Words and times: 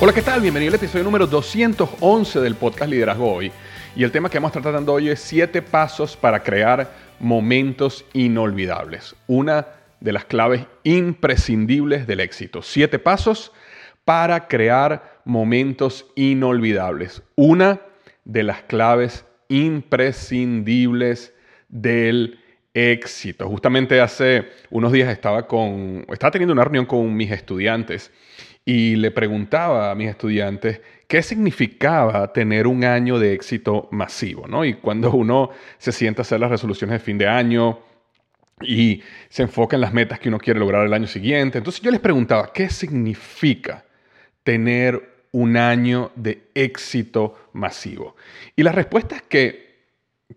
Hola, 0.00 0.12
¿qué 0.12 0.22
tal? 0.22 0.40
Bienvenido 0.40 0.70
al 0.70 0.74
episodio 0.74 1.04
número 1.04 1.24
211 1.28 2.40
del 2.40 2.56
podcast 2.56 2.90
Liderazgo 2.90 3.32
Hoy. 3.32 3.52
Y 3.94 4.02
el 4.02 4.10
tema 4.10 4.28
que 4.28 4.38
vamos 4.38 4.54
a 4.54 4.60
tratando 4.60 4.92
hoy 4.92 5.08
es 5.08 5.20
7 5.20 5.62
pasos 5.62 6.16
para 6.16 6.42
crear 6.42 6.92
momentos 7.20 8.04
inolvidables. 8.12 9.14
Una 9.28 9.68
de 10.00 10.12
las 10.12 10.24
claves 10.24 10.66
imprescindibles 10.82 12.08
del 12.08 12.18
éxito. 12.18 12.60
7 12.60 12.98
pasos 12.98 13.52
para 14.04 14.48
crear 14.48 15.20
momentos 15.24 16.06
inolvidables. 16.16 17.22
Una 17.36 17.80
de 18.24 18.42
las 18.42 18.62
claves 18.62 19.24
imprescindibles 19.48 21.32
del 21.68 22.40
éxito. 22.74 23.48
Justamente 23.48 24.00
hace 24.00 24.48
unos 24.70 24.90
días 24.90 25.08
estaba 25.08 25.46
con 25.46 26.04
estaba 26.12 26.32
teniendo 26.32 26.52
una 26.52 26.64
reunión 26.64 26.86
con 26.86 27.14
mis 27.14 27.30
estudiantes 27.30 28.10
y 28.64 28.96
le 28.96 29.10
preguntaba 29.10 29.90
a 29.90 29.94
mis 29.94 30.08
estudiantes 30.08 30.80
qué 31.06 31.22
significaba 31.22 32.32
tener 32.32 32.66
un 32.66 32.84
año 32.84 33.18
de 33.18 33.34
éxito 33.34 33.88
masivo, 33.90 34.46
¿no? 34.48 34.64
Y 34.64 34.74
cuando 34.74 35.10
uno 35.12 35.50
se 35.78 35.92
sienta 35.92 36.22
a 36.22 36.24
hacer 36.24 36.40
las 36.40 36.50
resoluciones 36.50 36.94
de 36.94 37.04
fin 37.04 37.18
de 37.18 37.28
año 37.28 37.80
y 38.62 39.02
se 39.28 39.42
enfoca 39.42 39.76
en 39.76 39.82
las 39.82 39.92
metas 39.92 40.18
que 40.18 40.28
uno 40.28 40.38
quiere 40.38 40.60
lograr 40.60 40.86
el 40.86 40.94
año 40.94 41.06
siguiente, 41.06 41.58
entonces 41.58 41.82
yo 41.82 41.90
les 41.90 42.00
preguntaba, 42.00 42.52
¿qué 42.52 42.70
significa 42.70 43.84
tener 44.42 45.26
un 45.32 45.56
año 45.56 46.12
de 46.14 46.48
éxito 46.54 47.48
masivo? 47.52 48.16
Y 48.56 48.62
la 48.62 48.72
respuesta 48.72 49.16
es 49.16 49.22
que 49.22 49.63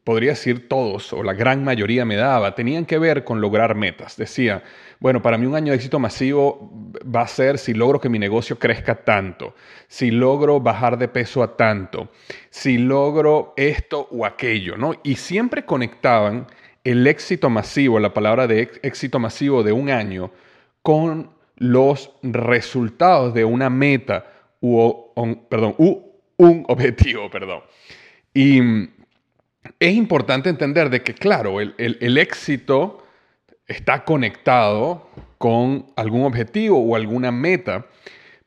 podría 0.04 0.32
decir 0.32 0.68
todos 0.68 1.14
o 1.14 1.24
la 1.24 1.34
gran 1.34 1.64
mayoría 1.64 2.04
me 2.06 2.16
daba, 2.16 2.56
tenían 2.56 2.86
que 2.86 2.98
ver 2.98 3.24
con 3.24 3.40
lograr 3.40 3.76
metas. 3.76 4.18
Decía, 4.18 4.64
bueno, 5.00 5.22
para 5.22 5.38
mí 5.38 5.46
un 5.46 5.56
año 5.56 5.72
de 5.72 5.78
éxito 5.78 6.00
masivo 6.00 6.72
va 7.04 7.22
a 7.22 7.28
ser 7.28 7.58
si 7.58 7.74
logro 7.74 8.00
que 8.00 8.10
mi 8.10 8.20
negocio 8.20 8.60
crezca 8.60 8.96
tanto, 8.96 9.56
si 9.88 10.12
logro 10.12 10.60
bajar 10.60 10.98
de 10.98 11.08
peso 11.08 11.42
a 11.42 11.56
tanto, 11.56 12.12
si 12.50 12.78
logro 12.78 13.54
esto 13.56 14.08
o 14.12 14.26
aquello, 14.26 14.76
¿no? 14.78 14.94
Y 15.04 15.16
siempre 15.16 15.66
conectaban 15.66 16.48
el 16.84 17.08
éxito 17.08 17.50
masivo, 17.50 18.00
la 18.00 18.14
palabra 18.14 18.48
de 18.48 18.70
éxito 18.82 19.20
masivo 19.20 19.64
de 19.64 19.72
un 19.72 19.90
año, 19.90 20.32
con 20.82 21.32
los 21.56 22.12
resultados 22.24 23.34
de 23.34 23.46
una 23.46 23.70
meta 23.70 24.26
u, 24.62 24.94
perdón, 25.50 25.76
un 25.78 26.66
objetivo, 26.68 27.30
perdón. 27.30 27.62
Y 28.34 28.62
es 29.80 29.94
importante 29.94 30.50
entender 30.50 30.90
de 30.90 31.02
que, 31.02 31.14
claro, 31.14 31.60
el, 31.62 32.18
éxito 32.18 33.04
está 33.68 34.06
conectado 34.06 35.10
con 35.38 35.88
algún 35.96 36.26
objetivo 36.26 36.82
o 36.82 36.96
alguna 36.96 37.32
meta, 37.32 37.86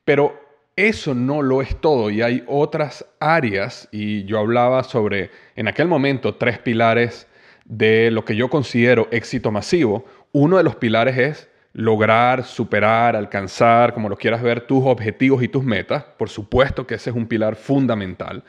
pero 0.04 0.40
eso 0.76 1.14
no 1.14 1.42
lo 1.42 1.62
es 1.62 1.80
todo 1.80 2.10
y 2.10 2.22
hay 2.22 2.42
otras 2.46 3.04
áreas 3.20 3.88
y 3.92 4.24
yo 4.24 4.38
hablaba 4.38 4.82
sobre 4.82 5.30
en 5.56 5.68
aquel 5.68 5.88
momento 5.88 6.36
tres 6.36 6.58
pilares 6.58 7.26
de 7.64 8.10
lo 8.10 8.24
que 8.24 8.34
yo 8.34 8.48
considero 8.48 9.08
éxito 9.10 9.50
masivo. 9.50 10.04
Uno 10.32 10.56
de 10.56 10.62
los 10.62 10.76
pilares 10.76 11.18
es 11.18 11.48
lograr, 11.72 12.44
superar, 12.44 13.14
alcanzar, 13.14 13.94
como 13.94 14.08
lo 14.08 14.16
quieras 14.16 14.42
ver, 14.42 14.62
tus 14.62 14.84
objetivos 14.84 15.42
y 15.42 15.48
tus 15.48 15.62
metas. 15.62 16.02
Por 16.02 16.28
supuesto 16.28 16.86
que 16.86 16.94
ese 16.94 17.10
es 17.10 17.16
un 17.16 17.26
pilar 17.26 17.56
fundamental. 17.56 18.42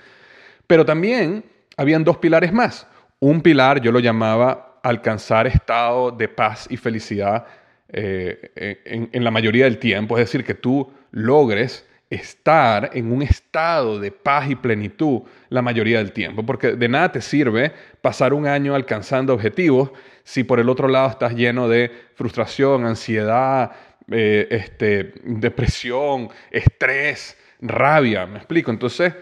Pero 0.66 0.86
también 0.86 1.44
habían 1.81 2.03
dos 2.03 2.18
pilares 2.18 2.53
más. 2.53 2.88
Un 3.19 3.42
pilar 3.42 3.81
yo 3.81 3.92
lo 3.92 4.00
llamaba 4.00 4.80
alcanzar 4.84 5.47
estado 5.47 6.12
de 6.12 6.28
paz 6.28 6.68
y 6.69 6.78
felicidad 6.78 7.46
eh, 7.90 9.09
en, 9.12 9.24
la 9.24 9.31
mayoría 9.31 9.66
del 9.66 9.78
tiempo, 9.78 10.18
es 10.18 10.25
decir, 10.25 10.46
que 10.46 10.53
tú 10.53 10.91
logres 11.12 11.86
estar 12.09 12.91
en 12.94 13.12
un 13.12 13.22
estado 13.22 14.00
de 14.00 14.12
paz 14.12 14.50
y 14.50 14.56
plenitud 14.56 15.22
la 15.50 15.62
mayoría 15.62 15.97
del 15.97 16.12
tiempo, 16.12 16.46
porque 16.46 16.74
de 16.74 16.88
nada 16.88 17.12
te 17.12 17.22
sirve 17.22 17.72
pasar 18.02 18.34
un 18.34 18.47
año 18.47 18.75
alcanzando 18.75 19.34
objetivos 19.34 19.91
si 20.24 20.44
por 20.44 20.59
el 20.59 20.70
otro 20.70 20.88
lado 20.88 21.09
estás 21.09 21.34
lleno 21.34 21.68
de 21.68 21.91
frustración, 22.16 22.86
ansiedad, 22.86 23.72
eh, 24.09 24.47
este, 24.52 25.14
depresión, 25.24 26.30
estrés, 26.52 27.38
rabia, 27.62 28.25
¿me 28.25 28.38
explico? 28.38 28.72
Entonces, 28.72 29.14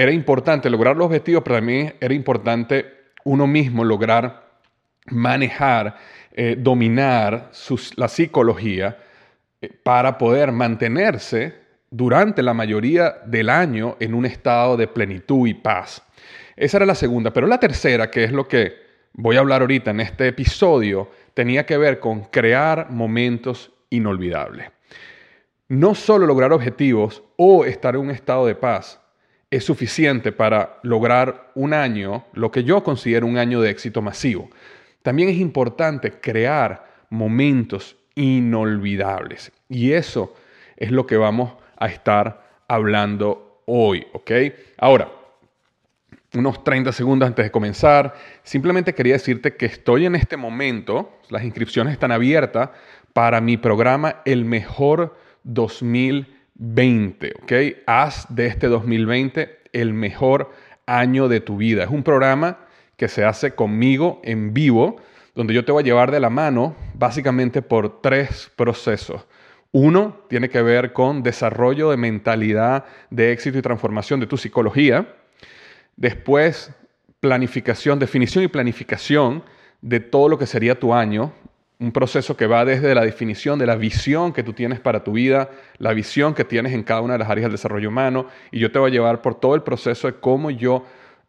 era 0.00 0.12
importante 0.12 0.70
lograr 0.70 0.96
los 0.96 1.08
objetivos, 1.08 1.42
pero 1.44 1.56
también 1.56 1.94
era 2.00 2.14
importante 2.14 2.86
uno 3.24 3.46
mismo 3.46 3.84
lograr 3.84 4.48
manejar, 5.08 5.94
eh, 6.32 6.56
dominar 6.58 7.50
la 7.96 8.08
psicología 8.08 8.96
eh, 9.60 9.68
para 9.82 10.16
poder 10.16 10.52
mantenerse 10.52 11.54
durante 11.90 12.42
la 12.42 12.54
mayoría 12.54 13.16
del 13.26 13.50
año 13.50 13.98
en 14.00 14.14
un 14.14 14.24
estado 14.24 14.78
de 14.78 14.86
plenitud 14.86 15.46
y 15.46 15.52
paz. 15.52 16.02
Esa 16.56 16.78
era 16.78 16.86
la 16.86 16.94
segunda, 16.94 17.30
pero 17.30 17.46
la 17.46 17.60
tercera, 17.60 18.10
que 18.10 18.24
es 18.24 18.32
lo 18.32 18.48
que 18.48 18.72
voy 19.12 19.36
a 19.36 19.40
hablar 19.40 19.60
ahorita 19.60 19.90
en 19.90 20.00
este 20.00 20.28
episodio, 20.28 21.10
tenía 21.34 21.66
que 21.66 21.76
ver 21.76 22.00
con 22.00 22.22
crear 22.22 22.90
momentos 22.90 23.70
inolvidables. 23.90 24.70
No 25.68 25.94
solo 25.94 26.24
lograr 26.24 26.54
objetivos 26.54 27.22
o 27.36 27.66
estar 27.66 27.96
en 27.96 28.00
un 28.00 28.10
estado 28.10 28.46
de 28.46 28.54
paz, 28.54 28.99
es 29.50 29.64
suficiente 29.64 30.30
para 30.30 30.78
lograr 30.82 31.50
un 31.54 31.74
año, 31.74 32.24
lo 32.32 32.50
que 32.52 32.62
yo 32.62 32.84
considero 32.84 33.26
un 33.26 33.36
año 33.36 33.60
de 33.60 33.70
éxito 33.70 34.00
masivo. 34.00 34.48
También 35.02 35.28
es 35.28 35.36
importante 35.38 36.12
crear 36.12 36.84
momentos 37.10 37.96
inolvidables. 38.14 39.50
Y 39.68 39.92
eso 39.92 40.36
es 40.76 40.92
lo 40.92 41.06
que 41.06 41.16
vamos 41.16 41.52
a 41.76 41.86
estar 41.86 42.48
hablando 42.68 43.62
hoy, 43.66 44.06
¿ok? 44.12 44.30
Ahora, 44.78 45.10
unos 46.34 46.62
30 46.62 46.92
segundos 46.92 47.26
antes 47.26 47.44
de 47.44 47.50
comenzar, 47.50 48.14
simplemente 48.44 48.94
quería 48.94 49.14
decirte 49.14 49.56
que 49.56 49.66
estoy 49.66 50.06
en 50.06 50.14
este 50.14 50.36
momento, 50.36 51.18
las 51.28 51.42
inscripciones 51.42 51.92
están 51.92 52.12
abiertas 52.12 52.70
para 53.12 53.40
mi 53.40 53.56
programa 53.56 54.22
El 54.24 54.44
Mejor 54.44 55.18
2020 55.42 56.39
20, 56.62 57.32
¿ok? 57.42 57.52
Haz 57.86 58.26
de 58.28 58.46
este 58.46 58.68
2020 58.68 59.60
el 59.72 59.94
mejor 59.94 60.52
año 60.84 61.26
de 61.28 61.40
tu 61.40 61.56
vida. 61.56 61.84
Es 61.84 61.90
un 61.90 62.02
programa 62.02 62.58
que 62.96 63.08
se 63.08 63.24
hace 63.24 63.54
conmigo 63.54 64.20
en 64.24 64.52
vivo, 64.52 64.96
donde 65.34 65.54
yo 65.54 65.64
te 65.64 65.72
voy 65.72 65.82
a 65.82 65.86
llevar 65.86 66.10
de 66.10 66.20
la 66.20 66.28
mano 66.28 66.76
básicamente 66.94 67.62
por 67.62 68.02
tres 68.02 68.52
procesos. 68.56 69.26
Uno 69.72 70.20
tiene 70.28 70.50
que 70.50 70.60
ver 70.60 70.92
con 70.92 71.22
desarrollo 71.22 71.90
de 71.90 71.96
mentalidad 71.96 72.84
de 73.08 73.32
éxito 73.32 73.56
y 73.56 73.62
transformación 73.62 74.20
de 74.20 74.26
tu 74.26 74.36
psicología. 74.36 75.14
Después, 75.96 76.72
planificación, 77.20 77.98
definición 77.98 78.44
y 78.44 78.48
planificación 78.48 79.44
de 79.80 80.00
todo 80.00 80.28
lo 80.28 80.38
que 80.38 80.46
sería 80.46 80.78
tu 80.78 80.92
año. 80.92 81.32
Un 81.80 81.92
proceso 81.92 82.36
que 82.36 82.46
va 82.46 82.64
desde 82.64 82.94
la 82.94 83.04
definición 83.04 83.58
de 83.58 83.66
la 83.66 83.74
visión 83.74 84.32
que 84.32 84.42
tú 84.42 84.52
tienes 84.52 84.80
para 84.80 85.02
tu 85.02 85.12
vida, 85.12 85.50
la 85.78 85.92
visión 85.94 86.34
que 86.34 86.44
tienes 86.44 86.72
en 86.74 86.82
cada 86.82 87.00
una 87.00 87.14
de 87.14 87.20
las 87.20 87.30
áreas 87.30 87.46
del 87.46 87.52
desarrollo 87.52 87.88
humano. 87.88 88.26
Y 88.52 88.60
yo 88.60 88.70
te 88.70 88.78
voy 88.78 88.90
a 88.90 88.92
llevar 88.92 89.22
por 89.22 89.40
todo 89.40 89.54
el 89.54 89.62
proceso 89.62 90.06
de 90.06 90.20
cómo 90.20 90.50
yo 90.50 90.84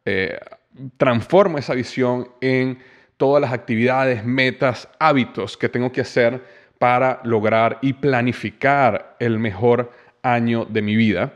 eh, 0.06 0.38
transformo 0.98 1.58
esa 1.58 1.74
visión 1.74 2.28
en 2.42 2.80
todas 3.18 3.42
las 3.42 3.54
actividades, 3.54 4.26
metas, 4.26 4.90
hábitos 5.00 5.56
que 5.56 5.70
tengo 5.70 5.92
que 5.92 6.02
hacer 6.02 6.44
para 6.80 7.22
lograr 7.24 7.78
y 7.82 7.94
planificar 7.94 9.16
el 9.20 9.40
mejor 9.40 9.92
año 10.24 10.66
de 10.66 10.82
mi 10.82 10.96
vida. 10.96 11.34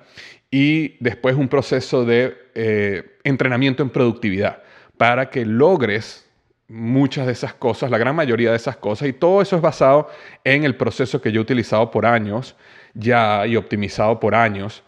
Y 0.52 0.98
después 1.04 1.36
un 1.36 1.48
proceso 1.48 2.04
de 2.04 2.36
eh, 2.56 3.18
entrenamiento 3.24 3.84
en 3.84 3.92
productividad 3.92 4.64
para 4.98 5.30
que 5.30 5.46
logres 5.46 6.25
muchas 6.68 7.26
de 7.28 7.34
esas 7.34 7.54
cosas, 7.54 7.92
la 7.92 7.98
gran 7.98 8.16
mayoría 8.16 8.50
de 8.50 8.58
esas 8.58 8.78
cosas, 8.78 9.08
y 9.08 9.14
todo 9.14 9.42
eso 9.42 9.56
es 9.56 9.62
basado 9.62 10.10
en 10.44 10.64
el 10.64 10.76
proceso 10.76 11.22
que 11.22 11.32
yo 11.32 11.42
he 11.42 11.44
utilizado 11.44 11.92
por 11.92 12.06
años 12.06 12.56
ya 12.94 13.46
y 13.46 13.56
optimizado 13.56 14.20
por 14.20 14.34
años 14.36 14.84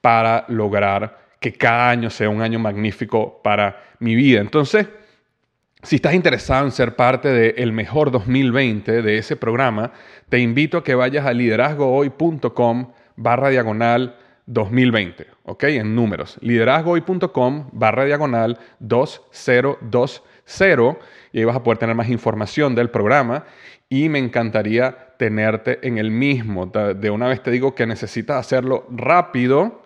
para 0.00 0.44
lograr 0.48 1.20
que 1.38 1.52
cada 1.52 1.90
año 1.90 2.10
sea 2.10 2.28
un 2.28 2.42
año 2.42 2.58
magnífico 2.58 3.40
para 3.42 3.82
mi 3.98 4.14
vida. 4.14 4.40
Entonces, 4.40 4.88
si 5.82 5.96
estás 5.96 6.14
interesado 6.14 6.66
en 6.66 6.72
ser 6.72 6.96
parte 6.96 7.28
del 7.28 7.72
mejor 7.72 8.10
2020 8.10 9.02
de 9.02 9.18
ese 9.18 9.36
programa, 9.36 9.92
te 10.28 10.38
invito 10.38 10.78
a 10.78 10.84
que 10.84 10.94
vayas 10.94 11.24
a 11.26 11.32
liderazgohoy.com 11.32 12.92
barra 13.16 13.48
diagonal 13.48 14.16
2020, 14.46 15.26
¿ok? 15.44 15.64
En 15.64 15.94
números. 15.94 16.36
liderazgohoy.com 16.40 17.70
barra 17.72 18.04
diagonal 18.04 18.58
2020 18.80 20.30
y 21.32 21.38
ahí 21.38 21.44
vas 21.44 21.56
a 21.56 21.62
poder 21.62 21.78
tener 21.78 21.94
más 21.94 22.08
información 22.08 22.74
del 22.74 22.90
programa 22.90 23.44
y 23.88 24.08
me 24.08 24.18
encantaría 24.18 25.14
tenerte 25.16 25.86
en 25.86 25.98
el 25.98 26.10
mismo. 26.10 26.66
De 26.66 27.10
una 27.10 27.28
vez 27.28 27.42
te 27.42 27.50
digo 27.50 27.74
que 27.74 27.86
necesitas 27.86 28.36
hacerlo 28.36 28.86
rápido 28.90 29.82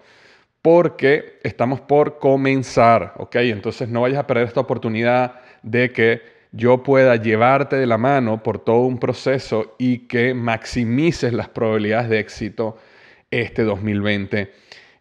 porque 0.63 1.41
estamos 1.43 1.81
por 1.81 2.19
comenzar, 2.19 3.15
¿ok? 3.19 3.37
Entonces 3.37 3.89
no 3.89 4.03
vayas 4.03 4.19
a 4.19 4.27
perder 4.27 4.47
esta 4.47 4.61
oportunidad 4.61 5.41
de 5.63 5.93
que 5.93 6.23
yo 6.53 6.83
pueda 6.83 7.17
llevarte 7.17 7.77
de 7.77 7.87
la 7.87 7.99
mano 7.99 8.43
por 8.43 8.59
todo 8.59 8.83
un 8.83 8.99
proceso 8.99 9.75
y 9.79 10.07
que 10.07 10.35
maximices 10.35 11.33
las 11.33 11.49
probabilidades 11.49 12.09
de 12.09 12.21
éxito 12.21 12.79
este 13.31 13.65
2020 13.65 14.53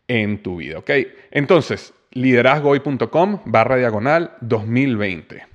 en 0.08 0.42
tu 0.42 0.58
vida. 0.58 0.80
¿ok? 0.80 0.90
Entonces, 1.32 1.94
liderazgohoy.com 2.12 3.42
barra 3.46 3.78
diagonal 3.78 4.36
2020. 4.42 5.53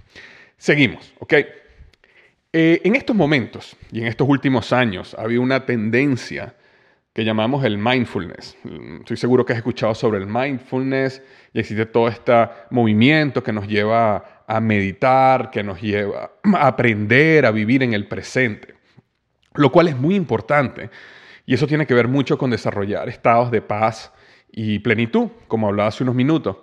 Seguimos, 0.58 1.14
¿ok? 1.20 1.34
Eh, 2.52 2.81
en 2.82 2.96
estos 2.96 3.14
momentos 3.14 3.76
y 3.93 4.00
en 4.00 4.08
estos 4.08 4.28
últimos 4.28 4.72
años 4.72 5.14
había 5.16 5.40
una 5.40 5.64
tendencia 5.64 6.55
que 7.12 7.25
llamamos 7.25 7.64
el 7.64 7.78
mindfulness. 7.78 8.56
Estoy 9.00 9.16
seguro 9.16 9.46
que 9.46 9.52
has 9.52 9.58
escuchado 9.58 9.94
sobre 9.94 10.19
el 10.19 10.26
mindfulness 10.26 11.22
y 11.52 11.60
existe 11.60 11.87
todo 11.87 12.08
este 12.08 12.32
movimiento 12.70 13.43
que 13.43 13.52
nos 13.52 13.69
lleva 13.69 14.44
a 14.46 14.60
meditar, 14.60 15.50
que 15.50 15.62
nos 15.62 15.81
lleva 15.81 16.32
a 16.55 16.66
aprender 16.66 17.46
a 17.46 17.50
vivir 17.52 17.82
en 17.84 17.94
el 17.94 18.08
presente, 18.08 18.75
lo 19.55 19.70
cual 19.70 19.88
es 19.88 19.96
muy 19.96 20.16
importante. 20.16 20.90
Y 21.46 21.55
eso 21.55 21.66
tiene 21.66 21.87
que 21.87 21.94
ver 21.94 22.08
mucho 22.08 22.37
con 22.37 22.50
desarrollar 22.50 23.08
estados 23.08 23.50
de 23.50 23.62
paz 23.62 24.12
y 24.50 24.81
plenitud, 24.81 25.28
como 25.46 25.69
hablaba 25.69 25.88
hace 25.88 26.02
unos 26.02 26.14
minutos. 26.14 26.56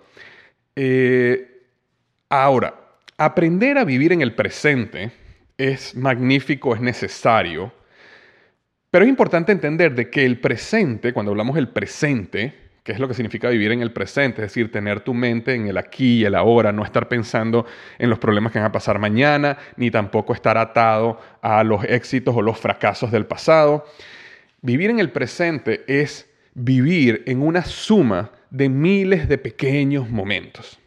Eh, 0.75 1.63
ahora, 2.29 2.84
aprender 3.17 3.77
a 3.77 3.85
vivir 3.85 4.11
en 4.11 4.21
el 4.21 4.35
presente 4.35 5.11
es 5.57 5.95
magnífico, 5.95 6.75
es 6.75 6.81
necesario, 6.81 7.71
pero 8.91 9.05
es 9.05 9.09
importante 9.09 9.51
entender 9.51 9.95
de 9.95 10.09
que 10.09 10.25
el 10.25 10.39
presente, 10.39 11.13
cuando 11.13 11.31
hablamos 11.31 11.55
del 11.55 11.69
presente, 11.69 12.53
que 12.83 12.91
es 12.91 12.99
lo 12.99 13.07
que 13.07 13.13
significa 13.13 13.49
vivir 13.49 13.71
en 13.71 13.81
el 13.81 13.91
presente, 13.91 14.41
es 14.41 14.49
decir, 14.49 14.71
tener 14.71 14.99
tu 15.01 15.13
mente 15.13 15.55
en 15.55 15.67
el 15.67 15.77
aquí 15.77 16.19
y 16.19 16.25
el 16.25 16.35
ahora, 16.35 16.71
no 16.71 16.83
estar 16.83 17.07
pensando 17.07 17.65
en 17.97 18.09
los 18.09 18.19
problemas 18.19 18.51
que 18.51 18.59
van 18.59 18.67
a 18.67 18.71
pasar 18.71 18.99
mañana, 18.99 19.57
ni 19.75 19.89
tampoco 19.89 20.33
estar 20.33 20.57
atado 20.57 21.19
a 21.41 21.63
los 21.63 21.83
éxitos 21.85 22.35
o 22.35 22.41
los 22.41 22.59
fracasos 22.59 23.11
del 23.11 23.25
pasado. 23.25 23.85
Vivir 24.61 24.89
en 24.89 24.99
el 24.99 25.11
presente 25.11 25.83
es 25.87 26.29
vivir 26.53 27.23
en 27.25 27.41
una 27.41 27.63
suma 27.63 28.31
de 28.49 28.69
miles 28.69 29.27
de 29.27 29.37
pequeños 29.39 30.09
momentos. 30.09 30.79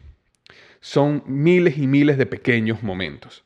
Son 0.81 1.23
miles 1.25 1.77
y 1.77 1.87
miles 1.87 2.17
de 2.17 2.25
pequeños 2.25 2.83
momentos. 2.83 3.43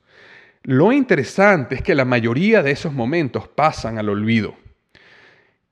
Lo 0.63 0.91
interesante 0.93 1.75
es 1.75 1.81
que 1.81 1.95
la 1.95 2.05
mayoría 2.05 2.63
de 2.63 2.71
esos 2.71 2.93
momentos 2.93 3.49
pasan 3.49 3.97
al 3.97 4.07
olvido. 4.09 4.55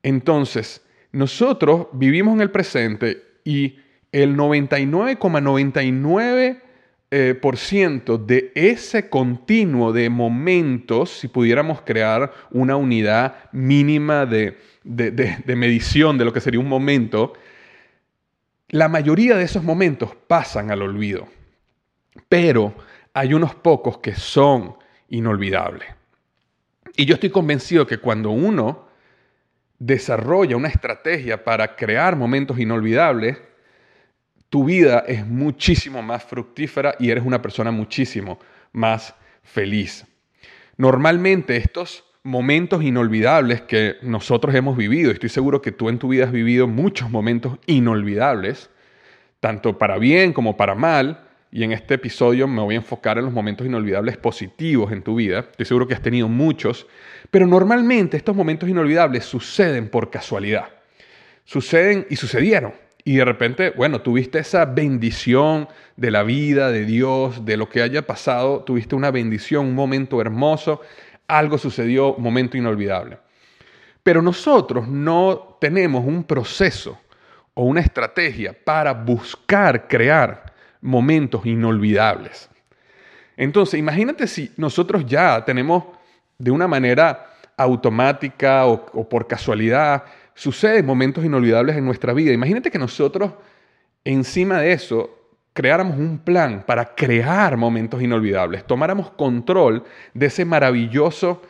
Entonces, 0.04 0.82
nosotros 1.12 1.88
vivimos 1.94 2.36
en 2.36 2.42
el 2.42 2.52
presente 2.52 3.24
y 3.44 3.80
el 4.12 4.36
99,99% 4.36 6.62
eh, 7.12 7.40
de 8.26 8.52
ese 8.56 9.10
continuo 9.10 9.94
de 9.94 10.10
momentos, 10.10 11.12
si 11.12 11.28
pudiéramos 11.28 11.82
crear 11.82 12.34
una 12.52 12.76
unidad 12.76 13.36
mínima 13.52 14.26
de, 14.26 14.58
de 14.84 15.56
medición 15.56 16.18
de 16.18 16.26
lo 16.26 16.34
que 16.34 16.42
sería 16.42 16.60
un 16.60 16.68
momento, 16.68 17.34
la 18.70 18.90
mayoría 18.90 19.36
de 19.36 19.44
esos 19.44 19.64
momentos 19.64 20.16
pasan 20.28 20.72
al 20.72 20.82
olvido. 20.82 21.28
Pero 22.28 22.74
hay 23.14 23.34
unos 23.34 23.56
pocos 23.56 24.00
que 24.00 24.16
son 24.16 24.76
inolvidables. 25.10 25.88
Y 26.96 27.06
yo 27.06 27.16
estoy 27.16 27.30
convencido 27.30 27.88
que 27.88 28.00
cuando 28.00 28.32
uno 28.32 28.88
desarrolla 29.80 30.58
una 30.58 30.68
estrategia 30.68 31.44
para 31.44 31.76
crear 31.76 32.16
momentos 32.16 32.60
inolvidables, 32.60 33.38
tu 34.50 34.66
vida 34.66 35.06
es 35.08 35.26
muchísimo 35.26 36.02
más 36.02 36.24
fructífera 36.24 36.96
y 37.00 37.10
eres 37.10 37.24
una 37.26 37.42
persona 37.42 37.72
muchísimo 37.72 38.38
más 38.74 39.16
feliz. 39.44 40.06
Normalmente 40.78 41.58
estos 41.58 42.04
momentos 42.24 42.84
inolvidables 42.84 43.62
que 43.62 43.96
nosotros 44.02 44.54
hemos 44.54 44.78
vivido, 44.78 45.12
estoy 45.12 45.30
seguro 45.30 45.62
que 45.62 45.72
tú 45.72 45.90
en 45.90 45.98
tu 45.98 46.10
vida 46.10 46.26
has 46.26 46.32
vivido 46.32 46.68
muchos 46.68 47.10
momentos 47.10 47.58
inolvidables, 47.66 48.70
tanto 49.40 49.78
para 49.78 49.98
bien 49.98 50.34
como 50.34 50.58
para 50.58 50.76
mal, 50.76 51.30
y 51.52 51.64
en 51.64 51.74
este 51.74 51.96
episodio 51.96 52.48
me 52.48 52.62
voy 52.62 52.76
a 52.76 52.78
enfocar 52.78 53.18
en 53.18 53.26
los 53.26 53.34
momentos 53.34 53.68
inolvidables 53.68 54.16
positivos 54.18 54.92
en 54.94 55.04
tu 55.04 55.16
vida. 55.16 55.40
Estoy 55.40 55.66
seguro 55.66 55.86
que 55.86 55.94
has 55.94 56.02
tenido 56.02 56.30
muchos, 56.30 56.88
pero 57.30 57.46
normalmente 57.46 58.16
estos 58.16 58.36
momentos 58.36 58.70
inolvidables 58.70 59.26
suceden 59.26 59.90
por 59.90 60.10
casualidad. 60.10 60.70
Suceden 61.44 62.08
y 62.10 62.16
sucedieron. 62.16 62.74
Y 63.04 63.16
de 63.16 63.26
repente, 63.26 63.72
bueno, 63.72 64.02
tuviste 64.02 64.40
esa 64.40 64.64
bendición 64.64 65.68
de 65.98 66.12
la 66.12 66.24
vida, 66.24 66.72
de 66.72 66.86
Dios, 66.86 67.44
de 67.44 67.58
lo 67.58 67.68
que 67.68 67.82
haya 67.82 68.06
pasado, 68.08 68.64
tuviste 68.64 68.96
una 68.96 69.12
bendición, 69.12 69.66
un 69.66 69.76
momento 69.76 70.22
hermoso, 70.22 70.82
algo 71.28 71.58
sucedió, 71.58 72.16
momento 72.18 72.58
inolvidable. 72.58 73.18
Pero 74.04 74.22
nosotros 74.22 74.88
no 74.88 75.58
tenemos 75.60 76.06
un 76.06 76.24
proceso 76.24 76.98
o 77.56 77.66
una 77.66 77.82
estrategia 77.82 78.56
para 78.64 78.94
buscar 78.94 79.88
crear 79.88 80.51
momentos 80.82 81.46
inolvidables. 81.46 82.50
Entonces, 83.38 83.80
imagínate 83.80 84.28
si 84.28 84.52
nosotros 84.58 85.06
ya 85.06 85.44
tenemos 85.46 85.86
de 86.38 86.52
una 86.52 86.68
manera 86.68 87.28
automática 87.58 88.66
o, 88.66 89.08
por 89.08 89.28
casualidad, 89.28 90.04
suceden 90.34 90.86
momentos 90.86 91.24
inolvidables 91.24 91.78
en 91.78 91.86
nuestra 91.86 92.14
vida. 92.14 92.34
Imagínate 92.34 92.72
que 92.72 92.80
nosotros, 92.80 93.34
encima 94.04 94.60
de 94.60 94.74
eso, 94.74 95.18
creáramos 95.54 95.98
un 95.98 96.20
plan 96.20 96.64
para 96.66 96.96
crear 96.96 97.58
momentos 97.58 98.02
inolvidables, 98.02 98.66
tomáramos 98.66 99.12
control 99.12 99.84
de 100.14 100.28
ese 100.28 100.46
maravilloso, 100.46 101.42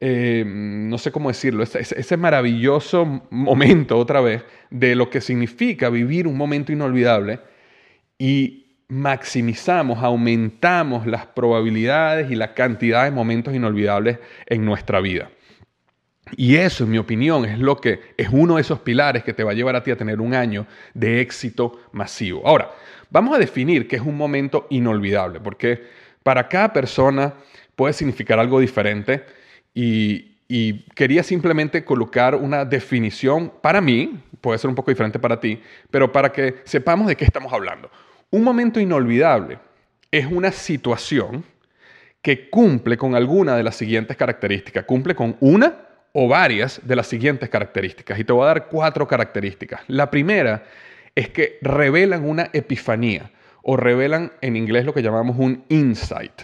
eh, 0.00 0.44
no 0.46 0.96
sé 0.96 1.10
cómo 1.10 1.28
decirlo, 1.28 1.64
ese, 1.64 1.80
ese, 1.80 2.16
maravilloso 2.16 3.22
momento 3.30 3.98
otra 3.98 4.20
vez 4.20 4.44
de 4.70 4.94
lo 4.94 5.10
que 5.10 5.20
significa 5.20 5.90
vivir 5.90 6.28
un 6.28 6.36
momento 6.36 6.72
inolvidable 6.72 7.40
y 8.16 8.67
maximizamos, 8.88 10.02
aumentamos 10.02 11.06
las 11.06 11.26
probabilidades 11.26 12.30
y 12.30 12.34
la 12.34 12.54
cantidad 12.54 13.04
de 13.04 13.10
momentos 13.10 13.54
inolvidables 13.54 14.18
en 14.46 14.64
nuestra 14.64 15.00
vida. 15.00 15.30
Y 16.36 16.56
eso, 16.56 16.84
en 16.84 16.90
mi 16.90 16.98
opinión, 16.98 17.44
es 17.44 17.58
lo 17.58 17.76
que 17.76 18.00
es 18.16 18.28
uno 18.30 18.56
de 18.56 18.62
esos 18.62 18.80
pilares 18.80 19.24
que 19.24 19.32
te 19.32 19.44
va 19.44 19.52
a 19.52 19.54
llevar 19.54 19.76
a 19.76 19.82
ti 19.82 19.90
a 19.90 19.96
tener 19.96 20.20
un 20.20 20.34
año 20.34 20.66
de 20.94 21.20
éxito 21.20 21.80
masivo. 21.92 22.42
Ahora, 22.46 22.70
vamos 23.10 23.34
a 23.34 23.38
definir 23.38 23.88
qué 23.88 23.96
es 23.96 24.02
un 24.02 24.16
momento 24.16 24.66
inolvidable, 24.70 25.40
porque 25.40 25.82
para 26.22 26.48
cada 26.48 26.72
persona 26.72 27.34
puede 27.76 27.92
significar 27.92 28.38
algo 28.38 28.60
diferente 28.60 29.24
y, 29.72 30.36
y 30.48 30.84
quería 30.94 31.22
simplemente 31.22 31.84
colocar 31.84 32.34
una 32.34 32.64
definición 32.64 33.52
para 33.62 33.80
mí, 33.80 34.20
puede 34.40 34.58
ser 34.58 34.68
un 34.68 34.74
poco 34.74 34.90
diferente 34.90 35.18
para 35.18 35.40
ti, 35.40 35.60
pero 35.90 36.12
para 36.12 36.30
que 36.30 36.56
sepamos 36.64 37.06
de 37.06 37.16
qué 37.16 37.24
estamos 37.24 37.52
hablando. 37.52 37.90
Un 38.30 38.44
momento 38.44 38.78
inolvidable 38.78 39.58
es 40.10 40.26
una 40.26 40.52
situación 40.52 41.44
que 42.20 42.50
cumple 42.50 42.98
con 42.98 43.14
alguna 43.14 43.56
de 43.56 43.62
las 43.62 43.76
siguientes 43.76 44.16
características. 44.16 44.84
Cumple 44.84 45.14
con 45.14 45.36
una 45.40 45.86
o 46.12 46.28
varias 46.28 46.80
de 46.84 46.96
las 46.96 47.06
siguientes 47.06 47.48
características. 47.48 48.18
Y 48.18 48.24
te 48.24 48.32
voy 48.32 48.42
a 48.44 48.48
dar 48.48 48.68
cuatro 48.68 49.06
características. 49.06 49.80
La 49.86 50.10
primera 50.10 50.64
es 51.14 51.30
que 51.30 51.58
revelan 51.62 52.28
una 52.28 52.50
epifanía 52.52 53.30
o 53.62 53.76
revelan 53.76 54.32
en 54.40 54.56
inglés 54.56 54.84
lo 54.84 54.92
que 54.92 55.02
llamamos 55.02 55.36
un 55.38 55.64
insight. 55.68 56.42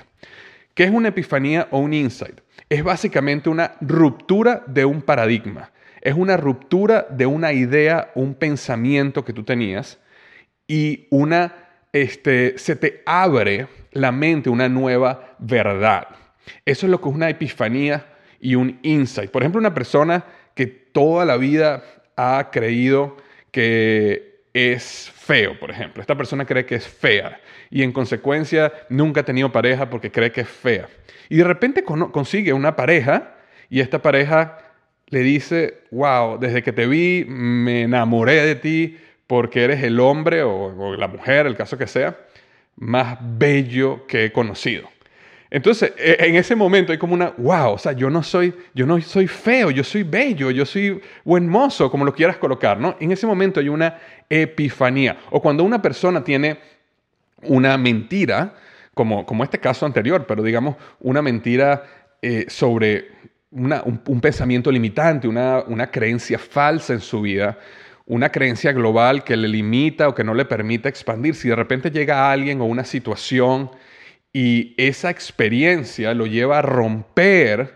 ¿Qué 0.74 0.84
es 0.84 0.90
una 0.90 1.08
epifanía 1.08 1.68
o 1.70 1.80
un 1.80 1.92
insight? 1.92 2.40
Es 2.68 2.82
básicamente 2.82 3.50
una 3.50 3.74
ruptura 3.80 4.64
de 4.66 4.84
un 4.84 5.02
paradigma. 5.02 5.70
Es 6.00 6.14
una 6.14 6.36
ruptura 6.36 7.06
de 7.10 7.26
una 7.26 7.52
idea, 7.52 8.10
un 8.14 8.34
pensamiento 8.34 9.24
que 9.24 9.32
tú 9.32 9.44
tenías 9.44 9.98
y 10.66 11.06
una, 11.10 11.63
este, 11.94 12.58
se 12.58 12.74
te 12.74 13.02
abre 13.06 13.68
la 13.92 14.10
mente 14.10 14.50
una 14.50 14.68
nueva 14.68 15.36
verdad. 15.38 16.08
Eso 16.64 16.86
es 16.86 16.90
lo 16.90 17.00
que 17.00 17.08
es 17.08 17.14
una 17.14 17.30
epifanía 17.30 18.04
y 18.40 18.56
un 18.56 18.80
insight. 18.82 19.30
Por 19.30 19.42
ejemplo, 19.42 19.60
una 19.60 19.72
persona 19.72 20.24
que 20.56 20.66
toda 20.66 21.24
la 21.24 21.36
vida 21.36 21.84
ha 22.16 22.50
creído 22.50 23.16
que 23.52 24.42
es 24.52 25.12
feo, 25.14 25.56
por 25.60 25.70
ejemplo. 25.70 26.00
Esta 26.00 26.16
persona 26.16 26.44
cree 26.44 26.66
que 26.66 26.74
es 26.74 26.86
fea 26.86 27.40
y 27.70 27.84
en 27.84 27.92
consecuencia 27.92 28.72
nunca 28.88 29.20
ha 29.20 29.24
tenido 29.24 29.52
pareja 29.52 29.88
porque 29.88 30.10
cree 30.10 30.32
que 30.32 30.40
es 30.40 30.48
fea. 30.48 30.88
Y 31.28 31.36
de 31.36 31.44
repente 31.44 31.84
consigue 31.84 32.52
una 32.52 32.74
pareja 32.74 33.36
y 33.70 33.78
esta 33.78 34.02
pareja 34.02 34.58
le 35.06 35.20
dice, 35.20 35.82
wow, 35.92 36.40
desde 36.40 36.64
que 36.64 36.72
te 36.72 36.88
vi 36.88 37.24
me 37.28 37.82
enamoré 37.82 38.44
de 38.44 38.56
ti 38.56 38.98
porque 39.26 39.64
eres 39.64 39.83
el 39.83 40.00
hombre 40.00 40.43
o, 40.43 40.97
la 40.97 41.09
mujer, 41.09 41.47
el 41.47 41.57
caso 41.57 41.78
que 41.78 41.87
sea, 41.87 42.16
más 42.76 43.19
bello 43.21 44.07
que 44.07 44.26
he 44.26 44.33
conocido. 44.33 44.88
Entonces, 45.50 45.93
e, 45.97 46.16
en 46.21 46.37
ese 46.37 46.57
momento 46.57 46.93
hay 46.93 46.99
como 46.99 47.14
una, 47.14 47.33
wow, 47.37 47.73
o 47.73 47.78
sea, 47.78 47.93
yo 47.93 48.11
no 48.11 48.23
soy, 48.23 48.52
yo 48.75 48.87
no 48.87 49.00
soy 49.00 49.26
feo, 49.28 49.71
yo 49.71 49.85
soy 49.85 50.02
bello, 50.02 50.50
yo 50.50 50.66
soy 50.66 51.00
buen 51.25 51.49
mozo, 51.49 51.90
como 51.90 52.04
lo 52.04 52.12
quieras 52.12 52.37
colocar, 52.37 52.78
¿no? 52.78 52.97
En 53.00 53.12
ese 53.12 53.26
momento 53.26 53.61
hay 53.61 53.69
una 53.69 53.99
epifanía. 54.28 55.19
O 55.31 55.40
cuando 55.40 55.62
una 55.62 55.81
persona 55.81 56.25
tiene 56.25 56.59
una 57.43 57.78
mentira, 57.78 58.54
como, 58.95 59.25
como 59.26 59.45
este 59.45 59.59
caso 59.59 59.87
anterior, 59.87 60.26
pero 60.26 60.43
digamos 60.43 60.76
una 61.00 61.21
mentira 61.21 61.85
eh, 62.23 62.47
sobre 62.49 63.09
un, 63.50 64.21
pensamiento 64.21 64.71
limitante, 64.71 65.28
una, 65.28 65.62
una 65.66 65.90
creencia 65.90 66.38
falsa 66.38 66.93
en 66.93 67.00
su 67.00 67.21
vida, 67.21 67.59
una 68.06 68.30
creencia 68.30 68.73
global 68.73 69.25
que 69.25 69.37
le 69.37 69.49
limita 69.49 70.08
o 70.08 70.14
que 70.14 70.25
no 70.25 70.34
le 70.34 70.44
permite 70.44 70.88
expandir. 70.88 71.34
Si 71.34 71.49
de 71.49 71.56
repente 71.56 71.90
llega 71.90 72.30
alguien 72.30 72.61
o 72.61 72.66
una 72.66 72.84
situación 72.84 73.70
y 74.32 74.75
esa 74.76 75.11
experiencia 75.11 76.12
lo 76.12 76.26
lleva 76.26 76.58
a 76.58 76.62
romper 76.62 77.75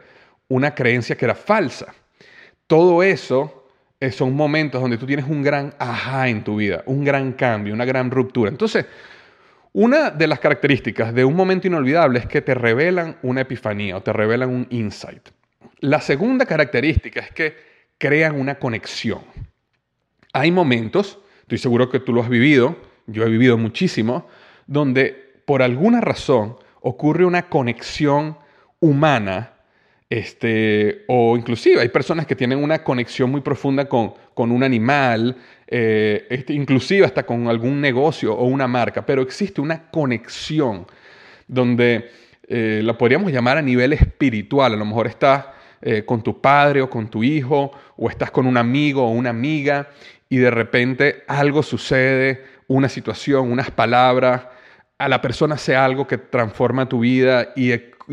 una 0.48 0.74
creencia 0.74 1.16
que 1.16 1.24
era 1.24 1.34
falsa. 1.34 1.94
Todo 2.66 3.02
eso 3.02 3.68
eh, 4.00 4.10
son 4.10 4.34
momentos 4.34 4.80
donde 4.80 4.98
tú 4.98 5.06
tienes 5.06 5.26
un 5.26 5.42
gran 5.42 5.74
ajá 5.78 6.28
en 6.28 6.44
tu 6.44 6.56
vida, 6.56 6.82
un 6.86 7.04
gran 7.04 7.32
cambio, 7.32 7.72
una 7.72 7.84
gran 7.84 8.10
ruptura. 8.10 8.50
Entonces, 8.50 8.86
una 9.72 10.10
de 10.10 10.26
las 10.26 10.40
características 10.40 11.14
de 11.14 11.24
un 11.24 11.34
momento 11.34 11.66
inolvidable 11.66 12.18
es 12.18 12.26
que 12.26 12.42
te 12.42 12.54
revelan 12.54 13.16
una 13.22 13.42
epifanía 13.42 13.96
o 13.96 14.02
te 14.02 14.12
revelan 14.12 14.50
un 14.50 14.66
insight. 14.70 15.28
La 15.80 16.00
segunda 16.00 16.46
característica 16.46 17.20
es 17.20 17.30
que 17.30 17.56
crean 17.98 18.38
una 18.38 18.56
conexión. 18.56 19.20
Hay 20.32 20.50
momentos, 20.50 21.18
estoy 21.40 21.58
seguro 21.58 21.88
que 21.88 22.00
tú 22.00 22.12
lo 22.12 22.22
has 22.22 22.28
vivido, 22.28 22.76
yo 23.06 23.24
he 23.24 23.28
vivido 23.30 23.56
muchísimo, 23.56 24.26
donde 24.66 25.42
por 25.44 25.62
alguna 25.62 26.00
razón 26.00 26.56
ocurre 26.80 27.24
una 27.24 27.48
conexión 27.48 28.36
humana, 28.80 29.54
este, 30.10 31.04
o 31.08 31.36
inclusive 31.36 31.80
hay 31.80 31.88
personas 31.88 32.26
que 32.26 32.36
tienen 32.36 32.62
una 32.62 32.82
conexión 32.82 33.30
muy 33.30 33.40
profunda 33.40 33.88
con, 33.88 34.14
con 34.34 34.50
un 34.52 34.62
animal, 34.62 35.36
eh, 35.66 36.26
este, 36.30 36.54
inclusive 36.54 37.04
hasta 37.04 37.24
con 37.24 37.48
algún 37.48 37.80
negocio 37.80 38.34
o 38.34 38.44
una 38.46 38.66
marca, 38.66 39.04
pero 39.04 39.22
existe 39.22 39.60
una 39.60 39.90
conexión 39.90 40.86
donde 41.46 42.10
eh, 42.46 42.80
la 42.82 42.96
podríamos 42.96 43.32
llamar 43.32 43.58
a 43.58 43.62
nivel 43.62 43.92
espiritual, 43.92 44.72
a 44.72 44.76
lo 44.76 44.84
mejor 44.84 45.06
estás 45.06 45.46
eh, 45.82 46.04
con 46.04 46.22
tu 46.22 46.40
padre 46.40 46.82
o 46.82 46.88
con 46.88 47.08
tu 47.08 47.22
hijo, 47.22 47.72
o 47.96 48.08
estás 48.08 48.30
con 48.30 48.46
un 48.46 48.56
amigo 48.56 49.04
o 49.04 49.10
una 49.10 49.30
amiga, 49.30 49.90
y 50.28 50.38
de 50.38 50.50
repente 50.50 51.24
algo 51.26 51.62
sucede, 51.62 52.44
una 52.66 52.88
situación, 52.88 53.50
unas 53.50 53.70
palabras, 53.70 54.42
a 54.98 55.08
la 55.08 55.22
persona 55.22 55.56
sea 55.56 55.84
algo 55.84 56.06
que 56.06 56.18
transforma 56.18 56.88
tu 56.88 57.00
vida 57.00 57.52
y, 57.56 57.72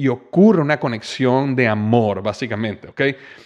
ocurre 0.09 0.61
una 0.61 0.77
conexión 0.77 1.55
de 1.55 1.69
amor, 1.69 2.21
básicamente, 2.21 2.89
¿ok? 2.89 3.01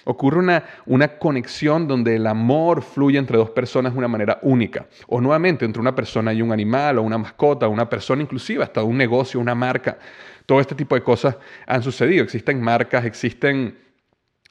Ocurre 0.05 0.39
una, 0.39 0.63
una 0.87 1.19
conexión 1.19 1.87
donde 1.87 2.15
el 2.15 2.25
amor 2.25 2.81
fluye 2.81 3.19
entre 3.19 3.37
dos 3.37 3.51
personas 3.51 3.93
de 3.93 3.99
una 3.99 4.07
manera 4.07 4.39
única. 4.41 4.87
O 5.05 5.21
nuevamente 5.21 5.63
entre 5.63 5.79
una 5.79 5.93
persona 5.93 6.33
y 6.33 6.41
un 6.41 6.51
animal, 6.51 6.97
o 6.97 7.03
una 7.03 7.19
mascota, 7.19 7.67
o 7.67 7.69
una 7.69 7.87
persona 7.87 8.23
inclusive, 8.23 8.63
hasta 8.63 8.81
un 8.81 8.97
negocio, 8.97 9.39
una 9.39 9.53
marca. 9.53 9.99
Todo 10.47 10.59
este 10.59 10.73
tipo 10.73 10.95
de 10.95 11.03
cosas 11.03 11.37
han 11.67 11.83
sucedido. 11.83 12.23
Existen 12.23 12.59
marcas, 12.59 13.05
existen 13.05 13.77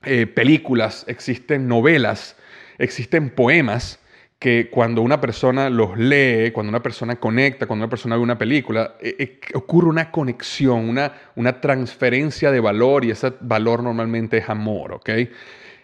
eh, 0.05 0.29
películas, 0.29 1.05
existen 1.09 1.67
novelas, 1.67 2.37
existen 2.79 3.29
poemas 3.29 3.99
que 4.39 4.71
cuando 4.71 5.03
una 5.03 5.21
persona 5.21 5.69
los 5.69 5.99
lee, 5.99 6.53
cuando 6.53 6.71
una 6.71 6.83
persona 6.83 7.17
conecta, 7.17 7.67
cuando 7.67 7.85
una 7.85 7.91
persona 7.91 8.17
ve 8.17 8.23
una 8.23 8.39
película, 8.39 8.95
eh, 9.01 9.17
eh, 9.19 9.41
ocurre 9.55 9.89
una 9.89 10.13
conexión, 10.13 10.89
una, 10.89 11.13
una 11.35 11.61
transferencia 11.61 12.53
de 12.53 12.61
valor 12.61 13.05
y 13.05 13.11
ese 13.11 13.33
valor 13.41 13.83
normalmente 13.83 14.39
es 14.39 14.49
amor, 14.49 14.93
¿ok? 14.93 15.11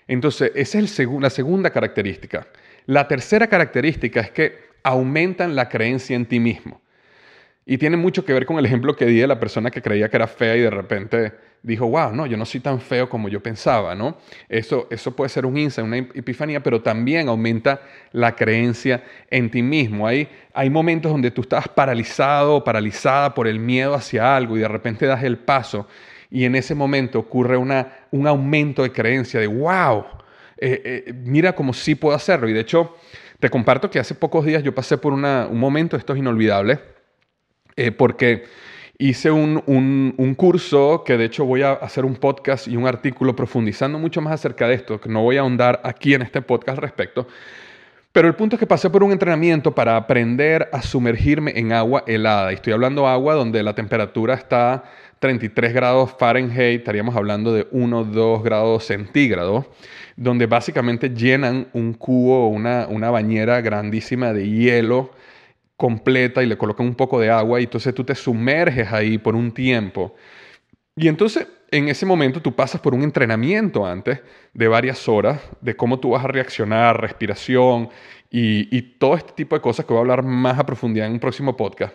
Entonces, 0.07 0.53
esa 0.55 0.79
es 0.79 0.99
la 1.21 1.31
segunda 1.31 1.71
característica. 1.71 2.47
La 2.87 3.09
tercera 3.09 3.49
característica 3.49 4.21
es 4.21 4.31
que 4.31 4.59
aumentan 4.83 5.57
la 5.57 5.69
creencia 5.69 6.15
en 6.15 6.27
ti 6.27 6.39
mismo. 6.39 6.81
Y 7.67 7.79
tiene 7.79 7.97
mucho 7.97 8.25
que 8.25 8.35
ver 8.35 8.45
con 8.45 8.59
el 8.59 8.67
ejemplo 8.67 8.95
que 8.95 9.07
di 9.07 9.19
de 9.19 9.27
la 9.27 9.41
persona 9.41 9.71
que 9.71 9.81
creía 9.81 10.11
que 10.11 10.17
era 10.17 10.27
fea 10.27 10.57
y 10.57 10.61
de 10.61 10.71
repente 10.71 11.33
dijo, 11.65 11.87
wow, 11.87 12.13
no, 12.13 12.27
yo 12.27 12.37
no 12.37 12.45
soy 12.45 12.61
tan 12.61 12.81
feo 12.81 13.09
como 13.09 13.29
yo 13.29 13.43
pensaba, 13.43 13.95
¿no? 13.95 14.19
Eso, 14.49 14.87
eso 14.91 15.17
puede 15.17 15.31
ser 15.31 15.47
un 15.47 15.57
insight, 15.57 15.87
una 15.87 15.97
epifanía, 15.97 16.63
pero 16.63 16.83
también 16.83 17.29
aumenta 17.29 17.81
la 18.13 18.37
creencia 18.37 19.03
en 19.31 19.51
ti 19.51 19.63
mismo. 19.63 20.07
Hay, 20.07 20.29
hay 20.53 20.69
momentos 20.71 21.11
donde 21.11 21.31
tú 21.31 21.41
estás 21.41 21.67
paralizado 21.67 22.57
o 22.57 22.65
paralizada 22.65 23.35
por 23.35 23.49
el 23.49 23.59
miedo 23.59 23.95
hacia 23.95 24.37
algo 24.37 24.57
y 24.57 24.61
de 24.61 24.69
repente 24.69 25.07
das 25.07 25.25
el 25.25 25.39
paso 25.39 25.89
y 26.31 26.45
en 26.45 26.55
ese 26.55 26.75
momento 26.75 27.19
ocurre 27.19 27.57
una, 27.57 28.07
un 28.11 28.27
aumento 28.27 28.83
de 28.83 28.93
creencia 28.93 29.41
de, 29.41 29.47
wow, 29.47 30.05
eh, 30.59 31.05
eh, 31.07 31.13
mira 31.13 31.55
cómo 31.55 31.73
sí 31.73 31.95
puedo 31.95 32.15
hacerlo. 32.15 32.49
Y 32.49 32.53
de 32.53 32.61
hecho, 32.61 32.97
te 33.41 33.49
comparto 33.49 33.89
que 33.89 33.99
hace 33.99 34.15
pocos 34.15 34.45
días 34.45 34.63
yo 34.63 34.75
pasé 34.75 34.99
por 34.99 35.13
una, 35.13 35.47
un 35.51 35.59
momento, 35.59 35.97
esto 35.97 36.13
es 36.13 36.19
inolvidable, 36.19 36.81
eh, 37.77 37.91
porque 37.91 38.45
hice 38.99 39.31
un, 39.31 39.63
un, 39.67 40.35
curso 40.35 41.03
que 41.05 41.17
de 41.17 41.25
hecho 41.25 41.45
voy 41.45 41.63
a 41.63 41.73
hacer 41.73 42.05
un 42.05 42.17
podcast 42.17 42.69
y 42.69 42.77
un 42.77 42.87
artículo 42.87 43.35
profundizando 43.35 43.99
mucho 43.99 44.21
más 44.21 44.35
acerca 44.35 44.69
de 44.69 44.75
esto, 44.75 45.01
que 45.01 45.09
no 45.09 45.23
voy 45.23 45.37
a 45.37 45.41
ahondar 45.41 45.81
aquí 45.85 46.15
en 46.15 46.23
este 46.23 46.43
podcast 46.43 46.79
al 46.79 46.83
respecto. 46.83 47.27
Pero 48.13 48.29
el 48.29 48.37
punto 48.37 48.55
es 48.55 48.61
que 48.61 48.67
pasé 48.67 48.91
por 48.91 49.03
un 49.03 49.11
entrenamiento 49.11 49.75
para 49.75 49.97
aprender 49.97 50.69
a 50.73 50.83
sumergirme 50.83 51.53
en 51.57 51.73
agua 51.73 52.05
helada. 52.07 52.53
Y 52.53 52.55
estoy 52.55 52.73
hablando 52.73 53.09
agua 53.09 53.35
donde 53.35 53.61
la 53.65 53.75
temperatura 53.75 54.35
está 54.35 54.85
33 55.19 55.75
grados 55.75 56.15
Fahrenheit, 56.17 56.79
estaríamos 56.79 57.17
hablando 57.17 57.53
de 57.53 57.67
1 57.73 58.05
2 58.05 58.45
grados 58.45 58.85
centígrados, 58.85 59.67
donde 60.17 60.47
básicamente 60.47 61.11
llenan 61.11 61.67
un 61.73 61.93
cubo 61.95 62.47
una, 62.49 62.87
una 62.89 63.11
bañera 63.11 63.61
grandísima 63.61 64.33
de 64.33 64.49
hielo 64.49 65.11
completa 65.85 66.43
y 66.43 66.47
le 66.47 66.57
colocan 66.57 66.87
un 66.87 66.95
poco 66.95 67.21
de 67.21 67.29
agua 67.29 67.61
y 67.61 67.65
entonces 67.65 67.95
tú 67.95 68.05
te 68.05 68.15
sumerges 68.15 68.91
ahí 68.91 69.19
por 69.19 69.37
un 69.37 69.53
tiempo. 69.53 70.15
Y 70.97 71.09
entonces 71.09 71.47
en 71.71 71.91
ese 71.91 72.07
momento 72.07 72.41
tú 72.41 72.57
pasas 72.57 72.81
por 72.81 72.95
un 72.95 73.03
entrenamiento 73.03 73.85
antes 73.85 74.23
de 74.55 74.67
varias 74.67 75.07
horas 75.11 75.43
de 75.61 75.77
cómo 75.77 76.01
tú 76.01 76.13
vas 76.13 76.25
a 76.25 76.29
reaccionar, 76.29 76.99
respiración 76.99 77.91
y, 78.31 78.81
todo 78.99 79.15
este 79.15 79.35
tipo 79.35 79.57
de 79.57 79.61
cosas 79.61 79.85
que 79.85 79.93
voy 79.93 79.99
a 79.99 80.01
hablar 80.01 80.23
más 80.23 80.59
a 80.59 80.65
profundidad 80.65 81.07
en 81.07 81.13
un 81.13 81.21
próximo 81.21 81.55
podcast. 81.55 81.95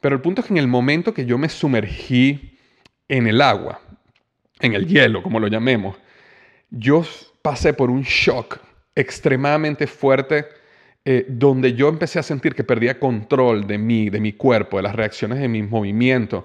Pero 0.00 0.14
el 0.14 0.22
punto 0.22 0.40
es 0.40 0.46
que 0.46 0.52
en 0.52 0.58
el 0.58 0.68
momento 0.68 1.12
que 1.12 1.26
yo 1.26 1.36
me 1.36 1.48
sumergí 1.48 2.56
en 3.08 3.26
el 3.26 3.40
agua, 3.40 3.80
en 4.60 4.74
el 4.74 4.86
hielo, 4.86 5.20
como 5.20 5.40
lo 5.40 5.48
llamemos, 5.48 5.96
yo 6.70 7.04
pasé 7.42 7.72
por 7.72 7.90
un 7.90 8.02
shock 8.02 8.60
extremadamente 8.94 9.88
fuerte 9.88 10.46
eh, 11.08 11.24
donde 11.28 11.74
yo 11.74 11.88
empecé 11.88 12.18
a 12.18 12.22
sentir 12.24 12.52
que 12.52 12.64
perdía 12.64 12.98
control 12.98 13.64
de 13.64 13.78
mí, 13.78 14.10
de 14.10 14.18
mi 14.18 14.32
cuerpo, 14.32 14.78
de 14.78 14.82
las 14.82 14.96
reacciones 14.96 15.38
de 15.38 15.46
mis 15.46 15.70
movimientos. 15.70 16.42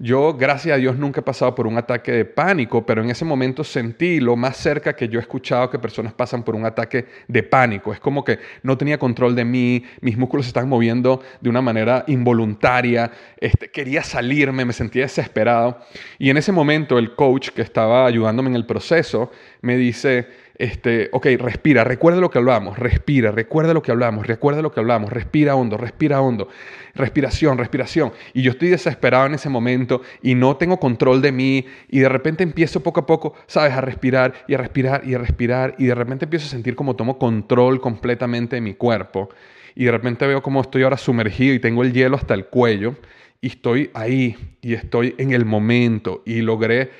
Yo, 0.00 0.34
gracias 0.34 0.74
a 0.74 0.78
Dios, 0.78 0.96
nunca 0.96 1.20
he 1.20 1.22
pasado 1.22 1.54
por 1.54 1.68
un 1.68 1.78
ataque 1.78 2.10
de 2.10 2.24
pánico, 2.24 2.84
pero 2.84 3.04
en 3.04 3.10
ese 3.10 3.24
momento 3.24 3.62
sentí 3.62 4.18
lo 4.18 4.34
más 4.34 4.56
cerca 4.56 4.96
que 4.96 5.08
yo 5.08 5.20
he 5.20 5.22
escuchado 5.22 5.70
que 5.70 5.78
personas 5.78 6.12
pasan 6.12 6.42
por 6.42 6.56
un 6.56 6.64
ataque 6.64 7.06
de 7.28 7.44
pánico. 7.44 7.92
Es 7.92 8.00
como 8.00 8.24
que 8.24 8.40
no 8.64 8.76
tenía 8.76 8.98
control 8.98 9.36
de 9.36 9.44
mí, 9.44 9.84
mis 10.00 10.16
músculos 10.16 10.46
se 10.46 10.50
estaban 10.50 10.68
moviendo 10.68 11.22
de 11.40 11.48
una 11.48 11.62
manera 11.62 12.02
involuntaria, 12.08 13.12
este, 13.38 13.70
quería 13.70 14.02
salirme, 14.02 14.64
me 14.64 14.72
sentía 14.72 15.02
desesperado. 15.02 15.78
Y 16.18 16.30
en 16.30 16.36
ese 16.36 16.50
momento 16.50 16.98
el 16.98 17.14
coach 17.14 17.50
que 17.50 17.62
estaba 17.62 18.06
ayudándome 18.06 18.48
en 18.48 18.56
el 18.56 18.66
proceso 18.66 19.30
me 19.60 19.76
dice, 19.76 20.26
este, 20.60 21.08
ok, 21.12 21.26
respira, 21.38 21.84
recuerda 21.84 22.20
lo 22.20 22.30
que 22.30 22.36
hablamos, 22.36 22.78
respira, 22.78 23.30
recuerda 23.30 23.72
lo 23.72 23.82
que 23.82 23.90
hablamos, 23.90 24.26
recuerda 24.26 24.60
lo 24.60 24.70
que 24.70 24.80
hablamos, 24.80 25.10
respira 25.10 25.54
hondo, 25.54 25.78
respira 25.78 26.20
hondo, 26.20 26.48
respiración, 26.94 27.56
respiración. 27.56 28.12
Y 28.34 28.42
yo 28.42 28.50
estoy 28.50 28.68
desesperado 28.68 29.24
en 29.24 29.34
ese 29.34 29.48
momento 29.48 30.02
y 30.22 30.34
no 30.34 30.56
tengo 30.56 30.78
control 30.78 31.22
de 31.22 31.32
mí 31.32 31.64
y 31.88 32.00
de 32.00 32.10
repente 32.10 32.42
empiezo 32.42 32.82
poco 32.82 33.00
a 33.00 33.06
poco, 33.06 33.34
sabes, 33.46 33.72
a 33.72 33.80
respirar 33.80 34.34
y 34.48 34.54
a 34.54 34.58
respirar 34.58 35.02
y 35.06 35.14
a 35.14 35.18
respirar 35.18 35.74
y 35.78 35.86
de 35.86 35.94
repente 35.94 36.26
empiezo 36.26 36.46
a 36.46 36.50
sentir 36.50 36.76
como 36.76 36.94
tomo 36.94 37.18
control 37.18 37.80
completamente 37.80 38.56
de 38.56 38.60
mi 38.60 38.74
cuerpo 38.74 39.30
y 39.74 39.84
de 39.84 39.92
repente 39.92 40.26
veo 40.26 40.42
como 40.42 40.60
estoy 40.60 40.82
ahora 40.82 40.98
sumergido 40.98 41.54
y 41.54 41.58
tengo 41.58 41.82
el 41.82 41.94
hielo 41.94 42.16
hasta 42.16 42.34
el 42.34 42.46
cuello 42.46 42.96
y 43.40 43.46
estoy 43.46 43.90
ahí 43.94 44.36
y 44.60 44.74
estoy 44.74 45.14
en 45.16 45.32
el 45.32 45.46
momento 45.46 46.22
y 46.26 46.42
logré 46.42 46.90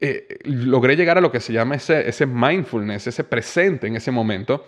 eh, 0.00 0.38
logré 0.44 0.96
llegar 0.96 1.18
a 1.18 1.20
lo 1.20 1.30
que 1.30 1.40
se 1.40 1.52
llama 1.52 1.76
ese, 1.76 2.08
ese 2.08 2.26
mindfulness, 2.26 3.06
ese 3.06 3.24
presente 3.24 3.86
en 3.86 3.96
ese 3.96 4.10
momento. 4.10 4.66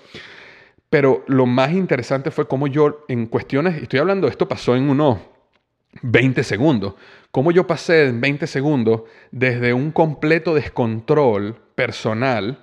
Pero 0.90 1.24
lo 1.26 1.46
más 1.46 1.72
interesante 1.72 2.30
fue 2.30 2.48
cómo 2.48 2.66
yo, 2.66 3.04
en 3.08 3.26
cuestiones, 3.26 3.82
estoy 3.82 4.00
hablando, 4.00 4.28
esto 4.28 4.48
pasó 4.48 4.74
en 4.74 4.88
unos 4.88 5.18
20 6.02 6.42
segundos, 6.44 6.94
cómo 7.30 7.50
yo 7.50 7.66
pasé 7.66 8.06
en 8.06 8.20
20 8.20 8.46
segundos 8.46 9.02
desde 9.30 9.72
un 9.72 9.90
completo 9.90 10.54
descontrol 10.54 11.56
personal 11.74 12.60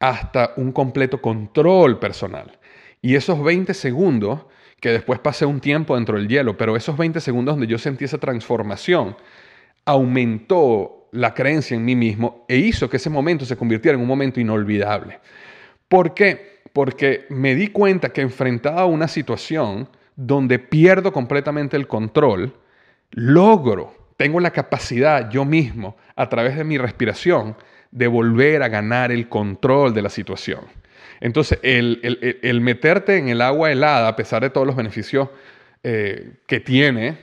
hasta 0.00 0.52
un 0.56 0.72
completo 0.72 1.20
control 1.20 1.98
personal. 1.98 2.58
Y 3.00 3.14
esos 3.14 3.42
20 3.42 3.74
segundos, 3.74 4.46
que 4.80 4.90
después 4.90 5.20
pasé 5.20 5.46
un 5.46 5.60
tiempo 5.60 5.94
dentro 5.94 6.16
del 6.16 6.28
hielo, 6.28 6.56
pero 6.56 6.76
esos 6.76 6.96
20 6.96 7.20
segundos 7.20 7.54
donde 7.54 7.68
yo 7.68 7.78
sentí 7.78 8.04
esa 8.04 8.18
transformación, 8.18 9.16
aumentó 9.84 11.01
la 11.12 11.34
creencia 11.34 11.76
en 11.76 11.84
mí 11.84 11.94
mismo 11.94 12.44
e 12.48 12.56
hizo 12.56 12.90
que 12.90 12.96
ese 12.96 13.10
momento 13.10 13.44
se 13.44 13.56
convirtiera 13.56 13.94
en 13.94 14.02
un 14.02 14.08
momento 14.08 14.40
inolvidable. 14.40 15.20
¿Por 15.88 16.14
qué? 16.14 16.62
Porque 16.72 17.26
me 17.28 17.54
di 17.54 17.68
cuenta 17.68 18.08
que 18.10 18.22
enfrentaba 18.22 18.86
una 18.86 19.08
situación 19.08 19.88
donde 20.16 20.58
pierdo 20.58 21.12
completamente 21.12 21.76
el 21.76 21.86
control, 21.86 22.54
logro, 23.10 23.94
tengo 24.16 24.40
la 24.40 24.50
capacidad 24.50 25.30
yo 25.30 25.44
mismo, 25.44 25.96
a 26.16 26.28
través 26.28 26.56
de 26.56 26.64
mi 26.64 26.78
respiración, 26.78 27.56
de 27.90 28.06
volver 28.06 28.62
a 28.62 28.68
ganar 28.68 29.12
el 29.12 29.28
control 29.28 29.92
de 29.92 30.02
la 30.02 30.08
situación. 30.08 30.60
Entonces, 31.20 31.58
el, 31.62 32.60
meterte 32.62 33.18
en 33.18 33.28
el 33.28 33.42
agua 33.42 33.70
helada, 33.70 34.08
a 34.08 34.16
pesar 34.16 34.42
de 34.42 34.50
todos 34.50 34.66
los 34.66 34.76
beneficios 34.76 35.28
eh, 35.82 36.32
que 36.46 36.60
tiene, 36.60 37.18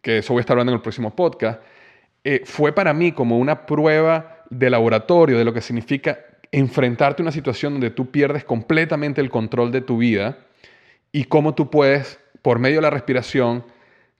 que 0.00 0.18
eso 0.18 0.32
voy 0.32 0.40
a 0.40 0.42
estar 0.42 0.54
hablando 0.54 0.72
en 0.72 0.76
el 0.76 0.82
próximo 0.82 1.14
podcast, 1.14 1.60
eh, 2.24 2.42
fue 2.44 2.72
para 2.72 2.94
mí 2.94 3.12
como 3.12 3.38
una 3.38 3.66
prueba 3.66 4.44
de 4.50 4.70
laboratorio 4.70 5.38
de 5.38 5.44
lo 5.44 5.52
que 5.52 5.60
significa 5.60 6.18
enfrentarte 6.52 7.22
a 7.22 7.24
una 7.24 7.32
situación 7.32 7.74
donde 7.74 7.90
tú 7.90 8.10
pierdes 8.10 8.44
completamente 8.44 9.20
el 9.20 9.30
control 9.30 9.72
de 9.72 9.80
tu 9.80 9.98
vida 9.98 10.38
y 11.12 11.24
cómo 11.24 11.54
tú 11.54 11.70
puedes, 11.70 12.18
por 12.42 12.58
medio 12.58 12.76
de 12.76 12.82
la 12.82 12.90
respiración, 12.90 13.64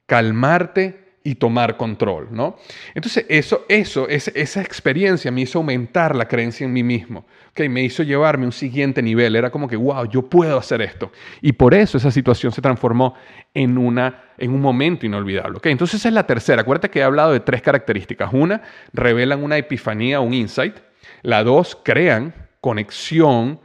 calmarte 0.07 1.04
y 1.27 1.37
tomar 1.37 1.79
control, 1.79 2.29
¿no? 2.31 2.59
Entonces, 2.95 3.25
eso, 3.31 3.65
eso, 3.71 4.07
esa 4.09 4.61
experiencia 4.61 5.31
me 5.31 5.41
hizo 5.41 5.59
aumentar 5.59 6.15
la 6.15 6.29
creencia 6.29 6.67
en 6.67 6.73
mí 6.73 6.83
mismo, 6.83 7.25
¿okay? 7.51 7.67
me 7.67 7.83
hizo 7.83 8.03
llevarme 8.03 8.45
a 8.45 8.49
un 8.49 8.53
siguiente 8.53 9.03
nivel, 9.03 9.35
era 9.35 9.51
como 9.51 9.67
que, 9.67 9.75
wow, 9.75 10.05
yo 10.05 10.29
puedo 10.29 10.59
hacer 10.59 10.83
esto. 10.83 11.11
Y 11.41 11.53
por 11.53 11.73
eso 11.73 11.97
esa 11.97 12.11
situación 12.11 12.53
se 12.53 12.61
transformó 12.61 13.15
en, 13.55 13.79
una, 13.79 14.25
en 14.37 14.53
un 14.53 14.61
momento 14.61 15.07
inolvidable, 15.07 15.57
¿okay? 15.57 15.73
Entonces, 15.73 15.99
esa 15.99 16.09
es 16.09 16.15
la 16.15 16.27
tercera. 16.27 16.61
Acuérdate 16.61 16.91
que 16.91 16.99
he 16.99 17.03
hablado 17.03 17.33
de 17.33 17.41
tres 17.41 17.63
características. 17.63 18.31
Una, 18.35 18.61
revelan 18.93 19.43
una 19.43 19.57
epifanía, 19.57 20.21
un 20.21 20.35
insight. 20.35 20.77
La 21.23 21.43
dos, 21.43 21.75
crean 21.83 22.35
conexión, 22.61 23.61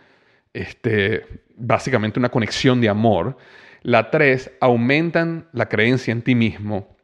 este, 0.53 1.25
básicamente 1.57 2.19
una 2.19 2.29
conexión 2.29 2.79
de 2.79 2.87
amor. 2.87 3.35
La 3.81 4.11
tres, 4.11 4.49
aumentan 4.61 5.49
la 5.51 5.67
creencia 5.67 6.13
en 6.13 6.21
ti 6.21 6.35
mismo 6.35 6.98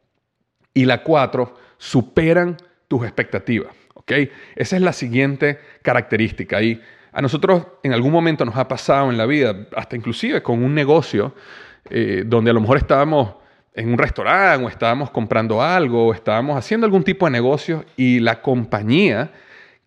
y 0.76 0.84
la 0.84 1.02
cuatro, 1.02 1.54
superan 1.78 2.58
tus 2.86 3.02
expectativas. 3.02 3.74
¿ok? 3.94 4.12
Esa 4.54 4.76
es 4.76 4.82
la 4.82 4.92
siguiente 4.92 5.58
característica. 5.80 6.60
Y 6.60 6.80
a 7.12 7.22
nosotros 7.22 7.66
en 7.82 7.94
algún 7.94 8.12
momento 8.12 8.44
nos 8.44 8.56
ha 8.56 8.68
pasado 8.68 9.10
en 9.10 9.16
la 9.16 9.24
vida, 9.24 9.66
hasta 9.74 9.96
inclusive 9.96 10.42
con 10.42 10.62
un 10.62 10.74
negocio, 10.74 11.34
eh, 11.88 12.24
donde 12.26 12.50
a 12.50 12.52
lo 12.52 12.60
mejor 12.60 12.76
estábamos 12.76 13.36
en 13.72 13.90
un 13.90 13.96
restaurante 13.96 14.66
o 14.66 14.68
estábamos 14.68 15.10
comprando 15.10 15.62
algo 15.62 16.08
o 16.08 16.12
estábamos 16.12 16.58
haciendo 16.58 16.84
algún 16.84 17.04
tipo 17.04 17.24
de 17.24 17.32
negocio 17.32 17.86
y 17.96 18.20
la 18.20 18.42
compañía 18.42 19.32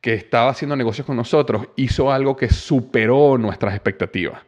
que 0.02 0.16
estaba 0.16 0.50
haciendo 0.50 0.76
negocios 0.76 1.06
con 1.06 1.18
nosotros 1.18 1.68
hizo 1.76 2.12
algo 2.12 2.36
que 2.36 2.50
superó 2.50 3.38
nuestras 3.38 3.76
expectativas. 3.76 4.42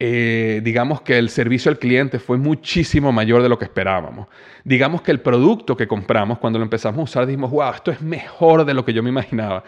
Eh, 0.00 0.60
digamos 0.62 1.00
que 1.00 1.18
el 1.18 1.28
servicio 1.28 1.72
al 1.72 1.78
cliente 1.80 2.20
fue 2.20 2.38
muchísimo 2.38 3.10
mayor 3.10 3.42
de 3.42 3.48
lo 3.48 3.58
que 3.58 3.64
esperábamos. 3.64 4.28
Digamos 4.62 5.02
que 5.02 5.10
el 5.10 5.20
producto 5.20 5.76
que 5.76 5.88
compramos, 5.88 6.38
cuando 6.38 6.58
lo 6.60 6.64
empezamos 6.64 7.00
a 7.00 7.02
usar, 7.02 7.26
dijimos, 7.26 7.50
wow, 7.50 7.72
esto 7.72 7.90
es 7.90 8.00
mejor 8.00 8.64
de 8.64 8.74
lo 8.74 8.84
que 8.84 8.92
yo 8.92 9.02
me 9.02 9.10
imaginaba. 9.10 9.64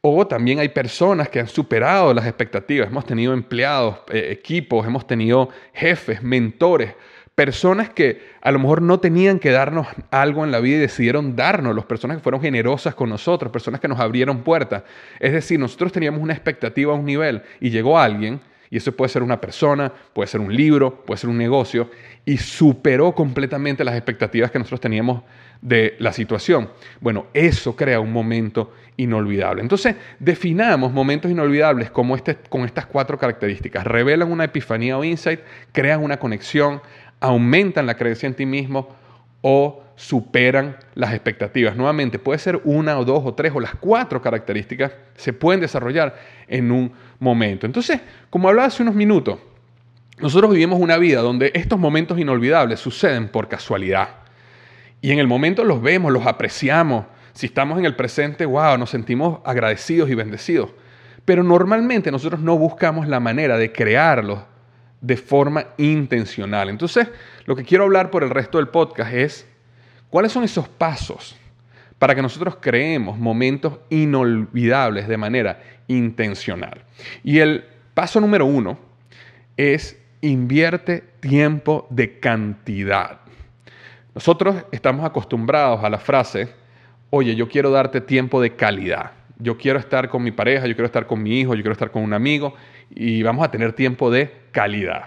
O 0.00 0.26
también 0.26 0.60
hay 0.60 0.68
personas 0.68 1.28
que 1.28 1.40
han 1.40 1.48
superado 1.48 2.14
las 2.14 2.26
expectativas. 2.26 2.88
Hemos 2.88 3.04
tenido 3.04 3.34
empleados, 3.34 3.98
eh, 4.10 4.28
equipos, 4.30 4.86
hemos 4.86 5.06
tenido 5.06 5.50
jefes, 5.74 6.22
mentores, 6.22 6.94
personas 7.34 7.90
que 7.90 8.22
a 8.40 8.50
lo 8.50 8.58
mejor 8.58 8.80
no 8.80 9.00
tenían 9.00 9.38
que 9.38 9.50
darnos 9.50 9.88
algo 10.10 10.44
en 10.44 10.52
la 10.52 10.60
vida 10.60 10.76
y 10.76 10.80
decidieron 10.80 11.36
darnos, 11.36 11.74
las 11.74 11.84
personas 11.84 12.16
que 12.16 12.22
fueron 12.22 12.40
generosas 12.40 12.94
con 12.94 13.10
nosotros, 13.10 13.52
personas 13.52 13.80
que 13.80 13.88
nos 13.88 14.00
abrieron 14.00 14.42
puertas. 14.42 14.84
Es 15.20 15.32
decir, 15.32 15.58
nosotros 15.58 15.92
teníamos 15.92 16.22
una 16.22 16.32
expectativa 16.32 16.92
a 16.92 16.96
un 16.96 17.04
nivel 17.04 17.42
y 17.60 17.70
llegó 17.70 17.98
alguien 17.98 18.40
y 18.74 18.78
eso 18.78 18.90
puede 18.90 19.08
ser 19.08 19.22
una 19.22 19.40
persona, 19.40 19.92
puede 20.12 20.26
ser 20.26 20.40
un 20.40 20.52
libro, 20.52 21.04
puede 21.04 21.18
ser 21.18 21.30
un 21.30 21.38
negocio, 21.38 21.92
y 22.24 22.38
superó 22.38 23.14
completamente 23.14 23.84
las 23.84 23.94
expectativas 23.94 24.50
que 24.50 24.58
nosotros 24.58 24.80
teníamos 24.80 25.22
de 25.60 25.94
la 26.00 26.12
situación. 26.12 26.68
Bueno, 26.98 27.26
eso 27.34 27.76
crea 27.76 28.00
un 28.00 28.12
momento 28.12 28.72
inolvidable. 28.96 29.62
Entonces, 29.62 29.94
definamos 30.18 30.92
momentos 30.92 31.30
inolvidables 31.30 31.92
como 31.92 32.16
este, 32.16 32.34
con 32.48 32.64
estas 32.64 32.86
cuatro 32.86 33.16
características. 33.16 33.84
Revelan 33.86 34.32
una 34.32 34.42
epifanía 34.42 34.98
o 34.98 35.04
insight, 35.04 35.38
crean 35.70 36.02
una 36.02 36.16
conexión, 36.16 36.82
aumentan 37.20 37.86
la 37.86 37.94
creencia 37.94 38.26
en 38.26 38.34
ti 38.34 38.44
mismo 38.44 38.88
o 39.40 39.84
superan 39.94 40.78
las 40.96 41.12
expectativas. 41.12 41.76
Nuevamente, 41.76 42.18
puede 42.18 42.40
ser 42.40 42.60
una 42.64 42.98
o 42.98 43.04
dos 43.04 43.22
o 43.24 43.34
tres 43.34 43.52
o 43.54 43.60
las 43.60 43.76
cuatro 43.76 44.20
características 44.20 44.90
se 45.14 45.32
pueden 45.32 45.60
desarrollar 45.60 46.16
en 46.48 46.72
un 46.72 46.92
momento. 47.18 47.66
Entonces, 47.66 48.00
como 48.30 48.48
hablaba 48.48 48.68
hace 48.68 48.82
unos 48.82 48.94
minutos, 48.94 49.38
nosotros 50.18 50.52
vivimos 50.52 50.80
una 50.80 50.96
vida 50.96 51.20
donde 51.20 51.50
estos 51.54 51.78
momentos 51.78 52.18
inolvidables 52.18 52.80
suceden 52.80 53.28
por 53.28 53.48
casualidad. 53.48 54.08
Y 55.00 55.10
en 55.10 55.18
el 55.18 55.26
momento 55.26 55.64
los 55.64 55.82
vemos, 55.82 56.12
los 56.12 56.26
apreciamos. 56.26 57.06
Si 57.32 57.46
estamos 57.46 57.78
en 57.78 57.84
el 57.84 57.96
presente, 57.96 58.46
wow, 58.46 58.78
nos 58.78 58.90
sentimos 58.90 59.40
agradecidos 59.44 60.08
y 60.08 60.14
bendecidos. 60.14 60.70
Pero 61.24 61.42
normalmente 61.42 62.10
nosotros 62.10 62.40
no 62.40 62.56
buscamos 62.56 63.08
la 63.08 63.18
manera 63.18 63.58
de 63.58 63.72
crearlos 63.72 64.40
de 65.00 65.16
forma 65.16 65.66
intencional. 65.76 66.68
Entonces, 66.68 67.08
lo 67.44 67.56
que 67.56 67.64
quiero 67.64 67.84
hablar 67.84 68.10
por 68.10 68.22
el 68.22 68.30
resto 68.30 68.58
del 68.58 68.68
podcast 68.68 69.12
es 69.12 69.46
cuáles 70.10 70.32
son 70.32 70.44
esos 70.44 70.68
pasos 70.68 71.36
para 72.04 72.14
que 72.14 72.20
nosotros 72.20 72.58
creemos 72.60 73.18
momentos 73.18 73.78
inolvidables 73.88 75.08
de 75.08 75.16
manera 75.16 75.62
intencional. 75.88 76.84
Y 77.22 77.38
el 77.38 77.64
paso 77.94 78.20
número 78.20 78.44
uno 78.44 78.78
es 79.56 79.98
invierte 80.20 81.02
tiempo 81.20 81.86
de 81.88 82.18
cantidad. 82.18 83.20
Nosotros 84.14 84.66
estamos 84.70 85.06
acostumbrados 85.06 85.82
a 85.82 85.88
la 85.88 85.96
frase, 85.96 86.50
oye, 87.08 87.34
yo 87.34 87.48
quiero 87.48 87.70
darte 87.70 88.02
tiempo 88.02 88.42
de 88.42 88.54
calidad. 88.54 89.12
Yo 89.38 89.56
quiero 89.56 89.78
estar 89.78 90.10
con 90.10 90.22
mi 90.22 90.30
pareja, 90.30 90.66
yo 90.66 90.74
quiero 90.74 90.84
estar 90.84 91.06
con 91.06 91.22
mi 91.22 91.40
hijo, 91.40 91.54
yo 91.54 91.62
quiero 91.62 91.72
estar 91.72 91.90
con 91.90 92.02
un 92.02 92.12
amigo 92.12 92.54
y 92.90 93.22
vamos 93.22 93.42
a 93.46 93.50
tener 93.50 93.72
tiempo 93.72 94.10
de 94.10 94.30
calidad. 94.52 95.04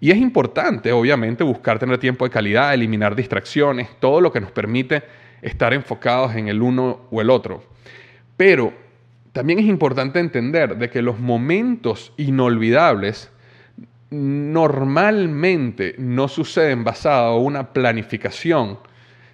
Y 0.00 0.10
es 0.10 0.16
importante, 0.16 0.92
obviamente, 0.92 1.44
buscar 1.44 1.78
tener 1.78 1.98
tiempo 1.98 2.24
de 2.24 2.30
calidad, 2.30 2.72
eliminar 2.72 3.14
distracciones, 3.14 3.90
todo 4.00 4.22
lo 4.22 4.32
que 4.32 4.40
nos 4.40 4.50
permite 4.50 5.20
estar 5.42 5.74
enfocados 5.74 6.34
en 6.36 6.48
el 6.48 6.62
uno 6.62 7.00
o 7.10 7.20
el 7.20 7.28
otro. 7.28 7.64
Pero 8.36 8.72
también 9.32 9.58
es 9.58 9.66
importante 9.66 10.20
entender 10.20 10.76
de 10.76 10.88
que 10.88 11.02
los 11.02 11.18
momentos 11.18 12.12
inolvidables 12.16 13.30
normalmente 14.10 15.94
no 15.98 16.28
suceden 16.28 16.84
basados 16.84 17.40
en 17.40 17.46
una 17.46 17.72
planificación, 17.72 18.78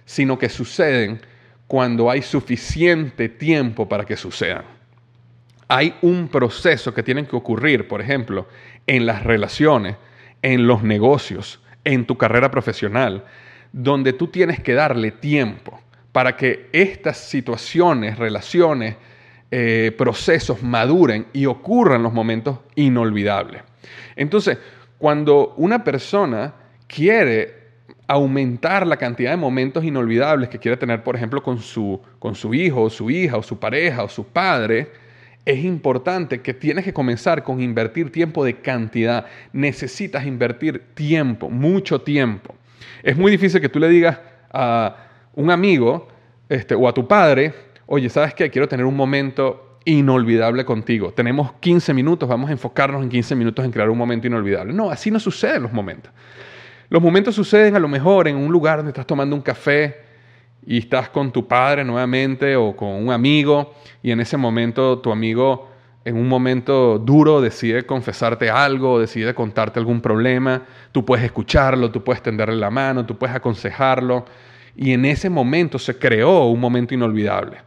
sino 0.05 0.39
que 0.39 0.49
suceden 0.49 1.21
cuando 1.67 2.09
hay 2.09 2.21
suficiente 2.21 3.29
tiempo 3.29 3.87
para 3.87 4.05
que 4.05 4.17
sucedan. 4.17 4.63
Hay 5.67 5.93
un 6.01 6.29
proceso 6.29 6.93
que 6.93 7.03
tiene 7.03 7.27
que 7.27 7.35
ocurrir, 7.35 7.87
por 7.87 8.01
ejemplo, 8.01 8.47
en 8.87 9.05
las 9.05 9.23
relaciones, 9.23 9.97
en 10.41 10.65
los 10.65 10.81
negocios, 10.81 11.61
en 11.83 12.05
tu 12.05 12.17
carrera 12.17 12.49
profesional, 12.49 13.25
donde 13.71 14.13
tú 14.13 14.27
tienes 14.27 14.61
que 14.61 14.73
darle 14.73 15.11
tiempo 15.11 15.79
para 16.11 16.35
que 16.35 16.69
estas 16.71 17.17
situaciones, 17.17 18.17
relaciones, 18.17 18.95
eh, 19.51 19.93
procesos 19.97 20.61
maduren 20.61 21.27
y 21.33 21.45
ocurran 21.45 22.03
los 22.03 22.13
momentos 22.13 22.59
inolvidables. 22.75 23.63
Entonces, 24.15 24.57
cuando 24.97 25.53
una 25.57 25.83
persona 25.83 26.53
quiere 26.87 27.57
aumentar 28.05 28.85
la 28.85 28.97
cantidad 28.97 29.31
de 29.31 29.37
momentos 29.37 29.83
inolvidables 29.83 30.49
que 30.49 30.59
quiere 30.59 30.77
tener, 30.77 31.03
por 31.03 31.15
ejemplo, 31.15 31.41
con 31.43 31.59
su, 31.59 32.01
con 32.17 32.35
su 32.35 32.53
hijo, 32.53 32.83
o 32.83 32.89
su 32.89 33.09
hija, 33.09 33.37
o 33.37 33.43
su 33.43 33.59
pareja, 33.59 34.03
o 34.03 34.09
su 34.09 34.25
padre, 34.25 34.91
es 35.45 35.63
importante 35.63 36.41
que 36.41 36.53
tienes 36.53 36.85
que 36.85 36.93
comenzar 36.93 37.43
con 37.43 37.61
invertir 37.61 38.11
tiempo 38.11 38.43
de 38.43 38.61
cantidad. 38.61 39.25
Necesitas 39.53 40.25
invertir 40.25 40.93
tiempo, 40.93 41.49
mucho 41.49 42.01
tiempo. 42.01 42.55
Es 43.01 43.17
muy 43.17 43.31
difícil 43.31 43.61
que 43.61 43.69
tú 43.69 43.79
le 43.79 43.89
digas 43.89 44.19
a 44.51 45.08
un 45.39 45.51
amigo 45.51 46.05
este, 46.49 46.75
o 46.75 46.85
a 46.87 46.93
tu 46.93 47.07
padre, 47.07 47.53
oye, 47.85 48.09
¿sabes 48.09 48.33
qué? 48.33 48.49
Quiero 48.49 48.67
tener 48.67 48.85
un 48.85 48.95
momento 48.95 49.77
inolvidable 49.85 50.65
contigo. 50.65 51.13
Tenemos 51.13 51.53
15 51.61 51.93
minutos, 51.93 52.27
vamos 52.27 52.49
a 52.49 52.51
enfocarnos 52.51 53.01
en 53.01 53.09
15 53.09 53.35
minutos 53.35 53.63
en 53.63 53.71
crear 53.71 53.89
un 53.89 53.97
momento 53.97 54.27
inolvidable. 54.27 54.73
No, 54.73 54.91
así 54.91 55.09
no 55.09 55.19
suceden 55.19 55.63
los 55.63 55.71
momentos. 55.71 56.11
Los 56.89 57.01
momentos 57.01 57.35
suceden 57.35 57.77
a 57.77 57.79
lo 57.79 57.87
mejor 57.87 58.27
en 58.27 58.35
un 58.35 58.51
lugar 58.51 58.79
donde 58.79 58.89
estás 58.89 59.07
tomando 59.07 59.33
un 59.33 59.41
café 59.41 60.01
y 60.65 60.79
estás 60.79 61.07
con 61.09 61.31
tu 61.31 61.47
padre 61.47 61.85
nuevamente 61.85 62.57
o 62.57 62.75
con 62.75 62.89
un 62.89 63.09
amigo 63.09 63.75
y 64.03 64.11
en 64.11 64.19
ese 64.19 64.35
momento 64.35 64.99
tu 64.99 65.09
amigo 65.09 65.69
en 66.03 66.17
un 66.17 66.27
momento 66.27 66.99
duro 66.99 67.39
decide 67.39 67.85
confesarte 67.85 68.49
algo, 68.49 68.99
decide 68.99 69.33
contarte 69.33 69.79
algún 69.79 70.01
problema, 70.01 70.63
tú 70.91 71.05
puedes 71.05 71.23
escucharlo, 71.23 71.91
tú 71.91 72.03
puedes 72.03 72.21
tenderle 72.21 72.57
la 72.57 72.69
mano, 72.69 73.05
tú 73.05 73.17
puedes 73.17 73.33
aconsejarlo 73.33 74.25
y 74.81 74.93
en 74.93 75.03
ese 75.03 75.29
momento 75.29 75.77
se 75.77 75.97
creó 75.97 76.45
un 76.45 76.61
momento 76.61 76.93
inolvidable. 76.93 77.57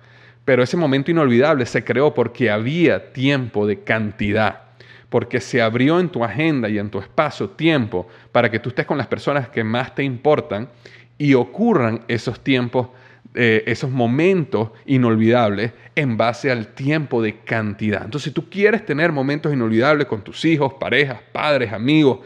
Pero 0.47 0.63
ese 0.63 0.79
momento 0.79 1.11
inolvidable 1.11 1.67
se 1.67 1.85
creó 1.85 2.15
porque 2.15 2.51
había 2.51 3.13
tiempo 3.13 3.67
de 3.67 3.81
cantidad 3.81 4.63
porque 5.11 5.43
se 5.43 5.61
abrió 5.61 6.01
en 6.01 6.09
tu 6.09 6.25
agenda 6.25 6.71
y 6.71 6.79
en 6.79 6.89
tu 6.89 6.99
espacio 6.99 7.51
tiempo 7.51 8.09
para 8.33 8.51
que 8.51 8.59
tú 8.59 8.71
estés 8.71 8.87
con 8.87 8.97
las 8.97 9.09
personas 9.09 9.51
que 9.51 9.63
más 9.63 9.95
te 9.95 10.03
importan 10.03 10.71
y 11.19 11.35
ocurran 11.35 12.01
esos 12.09 12.43
tiempos, 12.43 12.89
eh, 13.35 13.63
esos 13.67 13.91
momentos 13.91 14.71
inolvidables 14.87 15.73
en 15.95 16.17
base 16.17 16.51
al 16.51 16.69
tiempo 16.69 17.21
de 17.21 17.41
cantidad. 17.41 18.03
Entonces, 18.07 18.31
si 18.31 18.35
tú 18.35 18.49
quieres 18.49 18.87
tener 18.87 19.13
momentos 19.13 19.53
inolvidables 19.53 20.07
con 20.07 20.25
tus 20.25 20.47
hijos, 20.47 20.73
parejas, 20.81 21.21
padres, 21.31 21.75
amigos, 21.75 22.21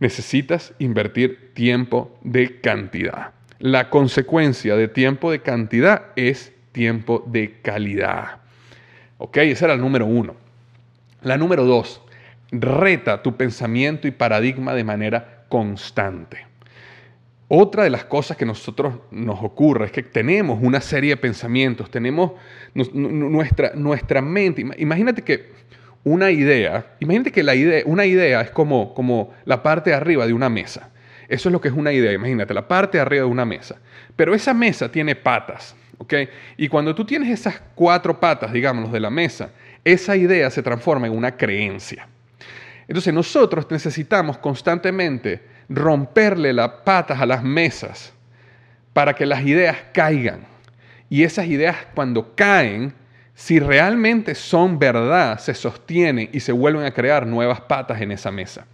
necesitas 0.00 0.74
invertir 0.78 1.54
tiempo 1.54 2.14
de 2.22 2.60
cantidad. 2.60 3.39
La 3.60 3.90
consecuencia 3.90 4.74
de 4.74 4.88
tiempo 4.88 5.30
de 5.30 5.42
cantidad 5.42 6.06
es 6.16 6.50
tiempo 6.72 7.22
de 7.26 7.60
calidad. 7.60 8.38
¿Ok? 9.18 9.36
Ese 9.36 9.66
era 9.66 9.74
el 9.74 9.80
número 9.82 10.06
uno. 10.06 10.34
La 11.20 11.36
número 11.36 11.66
dos, 11.66 12.00
reta 12.50 13.22
tu 13.22 13.36
pensamiento 13.36 14.08
y 14.08 14.12
paradigma 14.12 14.72
de 14.72 14.82
manera 14.82 15.44
constante. 15.50 16.46
Otra 17.48 17.84
de 17.84 17.90
las 17.90 18.06
cosas 18.06 18.38
que 18.38 18.46
nosotros 18.46 18.94
nos 19.10 19.42
ocurre 19.42 19.84
es 19.84 19.92
que 19.92 20.04
tenemos 20.04 20.58
una 20.62 20.80
serie 20.80 21.10
de 21.10 21.16
pensamientos, 21.18 21.90
tenemos 21.90 22.32
nuestra, 22.72 23.72
nuestra 23.74 24.22
mente. 24.22 24.64
Imagínate 24.78 25.20
que 25.20 25.50
una 26.02 26.30
idea, 26.30 26.94
imagínate 27.00 27.30
que 27.30 27.42
la 27.42 27.54
idea, 27.54 27.82
una 27.84 28.06
idea 28.06 28.40
es 28.40 28.50
como, 28.52 28.94
como 28.94 29.34
la 29.44 29.62
parte 29.62 29.90
de 29.90 29.96
arriba 29.96 30.26
de 30.26 30.32
una 30.32 30.48
mesa. 30.48 30.88
Eso 31.30 31.48
es 31.48 31.52
lo 31.52 31.60
que 31.60 31.68
es 31.68 31.74
una 31.74 31.92
idea, 31.92 32.12
imagínate, 32.12 32.52
la 32.52 32.66
parte 32.66 32.98
arriba 32.98 33.24
de 33.24 33.30
una 33.30 33.44
mesa. 33.44 33.76
Pero 34.16 34.34
esa 34.34 34.52
mesa 34.52 34.90
tiene 34.90 35.14
patas, 35.14 35.76
¿ok? 35.98 36.14
Y 36.56 36.66
cuando 36.66 36.92
tú 36.92 37.04
tienes 37.04 37.30
esas 37.30 37.62
cuatro 37.76 38.18
patas, 38.18 38.52
digamos, 38.52 38.90
de 38.90 38.98
la 38.98 39.10
mesa, 39.10 39.50
esa 39.84 40.16
idea 40.16 40.50
se 40.50 40.60
transforma 40.60 41.06
en 41.06 41.16
una 41.16 41.36
creencia. 41.36 42.08
Entonces 42.88 43.14
nosotros 43.14 43.64
necesitamos 43.70 44.38
constantemente 44.38 45.40
romperle 45.68 46.52
las 46.52 46.68
patas 46.84 47.20
a 47.20 47.26
las 47.26 47.44
mesas 47.44 48.12
para 48.92 49.14
que 49.14 49.24
las 49.24 49.42
ideas 49.46 49.76
caigan. 49.92 50.40
Y 51.08 51.22
esas 51.22 51.46
ideas 51.46 51.76
cuando 51.94 52.34
caen, 52.34 52.92
si 53.36 53.60
realmente 53.60 54.34
son 54.34 54.80
verdad, 54.80 55.38
se 55.38 55.54
sostienen 55.54 56.28
y 56.32 56.40
se 56.40 56.50
vuelven 56.50 56.84
a 56.84 56.90
crear 56.90 57.24
nuevas 57.24 57.60
patas 57.60 58.00
en 58.00 58.10
esa 58.10 58.32
mesa. 58.32 58.66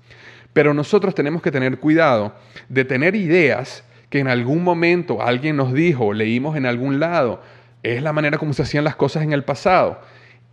Pero 0.57 0.73
nosotros 0.73 1.15
tenemos 1.15 1.43
que 1.43 1.51
tener 1.51 1.79
cuidado 1.79 2.33
de 2.71 2.87
tener 2.87 3.15
ideas 3.15 3.85
que 4.09 4.21
en 4.21 4.27
algún 4.27 4.65
momento 4.65 5.21
alguien 5.21 5.55
nos 5.55 5.75
dijo, 5.75 6.15
leímos 6.15 6.57
en 6.57 6.65
algún 6.65 6.99
lado, 6.99 7.43
es 7.83 8.03
la 8.03 8.15
manera 8.15 8.39
como 8.39 8.55
se 8.55 8.63
hacían 8.63 8.83
las 8.83 8.97
cosas 8.97 9.23
en 9.23 9.35
el 9.35 9.45
pasado. 9.45 10.01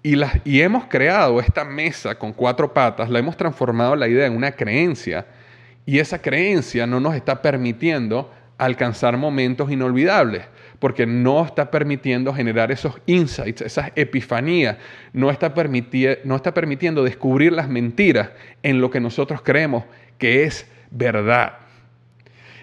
Y, 0.02 0.60
hemos 0.60 0.88
creado 0.88 1.39
esta 1.39 1.63
mesa 1.63 2.16
con 2.16 2.34
cuatro 2.34 2.74
patas, 2.74 3.10
la 3.10 3.20
hemos 3.20 3.38
transformado 3.38 3.96
la 3.96 4.10
idea 4.10 4.26
en 4.26 4.36
una 4.36 4.52
creencia. 4.52 5.26
Y 5.86 6.00
esa 6.00 6.22
creencia 6.22 6.86
no 6.86 7.00
nos 7.00 7.16
está 7.16 7.42
permitiendo 7.42 8.30
alcanzar 8.58 9.16
momentos 9.16 9.72
inolvidables, 9.72 10.44
porque 10.84 11.06
no 11.06 11.46
está 11.46 11.72
permitiendo 11.72 12.34
generar 12.34 12.69
esos 12.69 13.00
insights, 13.06 13.62
esas 13.62 13.93
epifanías, 13.96 14.76
no 15.13 15.32
está, 15.32 15.54
no 16.26 16.36
está 16.36 16.54
permitiendo 16.54 17.06
descubrir 17.06 17.54
las 17.54 17.69
mentiras 17.69 18.32
en 18.63 18.82
lo 18.82 18.91
que 18.91 19.00
nosotros 19.00 19.41
creemos 19.41 19.86
que 20.17 20.43
es 20.43 20.69
verdad. 20.91 21.54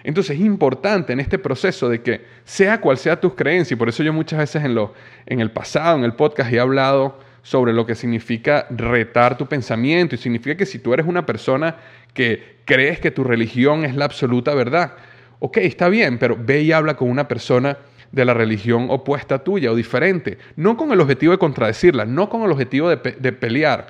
Entonces 0.03 0.37
es 0.37 0.45
importante 0.45 1.13
en 1.13 1.19
este 1.19 1.39
proceso 1.39 1.89
de 1.89 2.03
que 2.03 2.23
sea 2.43 2.79
cual 2.79 2.99
sea 2.99 3.19
tus 3.19 3.33
creencias, 3.33 3.71
y 3.71 3.75
por 3.75 3.89
eso 3.89 4.03
yo 4.03 4.13
muchas 4.13 4.37
veces 4.37 4.63
en, 4.65 4.75
lo, 4.75 4.93
en 5.25 5.39
el 5.39 5.49
pasado, 5.49 5.97
en 5.97 6.03
el 6.03 6.13
podcast, 6.13 6.53
he 6.53 6.59
hablado 6.59 7.17
sobre 7.41 7.73
lo 7.73 7.87
que 7.87 7.95
significa 7.95 8.67
retar 8.69 9.35
tu 9.35 9.47
pensamiento 9.47 10.13
y 10.13 10.19
significa 10.19 10.55
que 10.55 10.67
si 10.67 10.77
tú 10.77 10.93
eres 10.93 11.07
una 11.07 11.25
persona 11.25 11.77
que 12.13 12.57
crees 12.65 12.99
que 12.99 13.09
tu 13.09 13.23
religión 13.23 13.83
es 13.83 13.95
la 13.95 14.05
absoluta 14.05 14.53
verdad, 14.53 14.93
ok, 15.39 15.57
está 15.57 15.89
bien, 15.89 16.19
pero 16.19 16.37
ve 16.39 16.61
y 16.61 16.71
habla 16.71 16.95
con 16.95 17.09
una 17.09 17.27
persona 17.27 17.79
de 18.11 18.25
la 18.25 18.33
religión 18.33 18.87
opuesta 18.89 19.43
tuya 19.43 19.71
o 19.71 19.75
diferente, 19.75 20.37
no 20.55 20.75
con 20.75 20.91
el 20.91 20.99
objetivo 20.99 21.31
de 21.31 21.37
contradecirla, 21.37 22.05
no 22.05 22.29
con 22.29 22.43
el 22.43 22.51
objetivo 22.51 22.89
de, 22.89 22.97
de 22.97 23.31
pelear, 23.31 23.87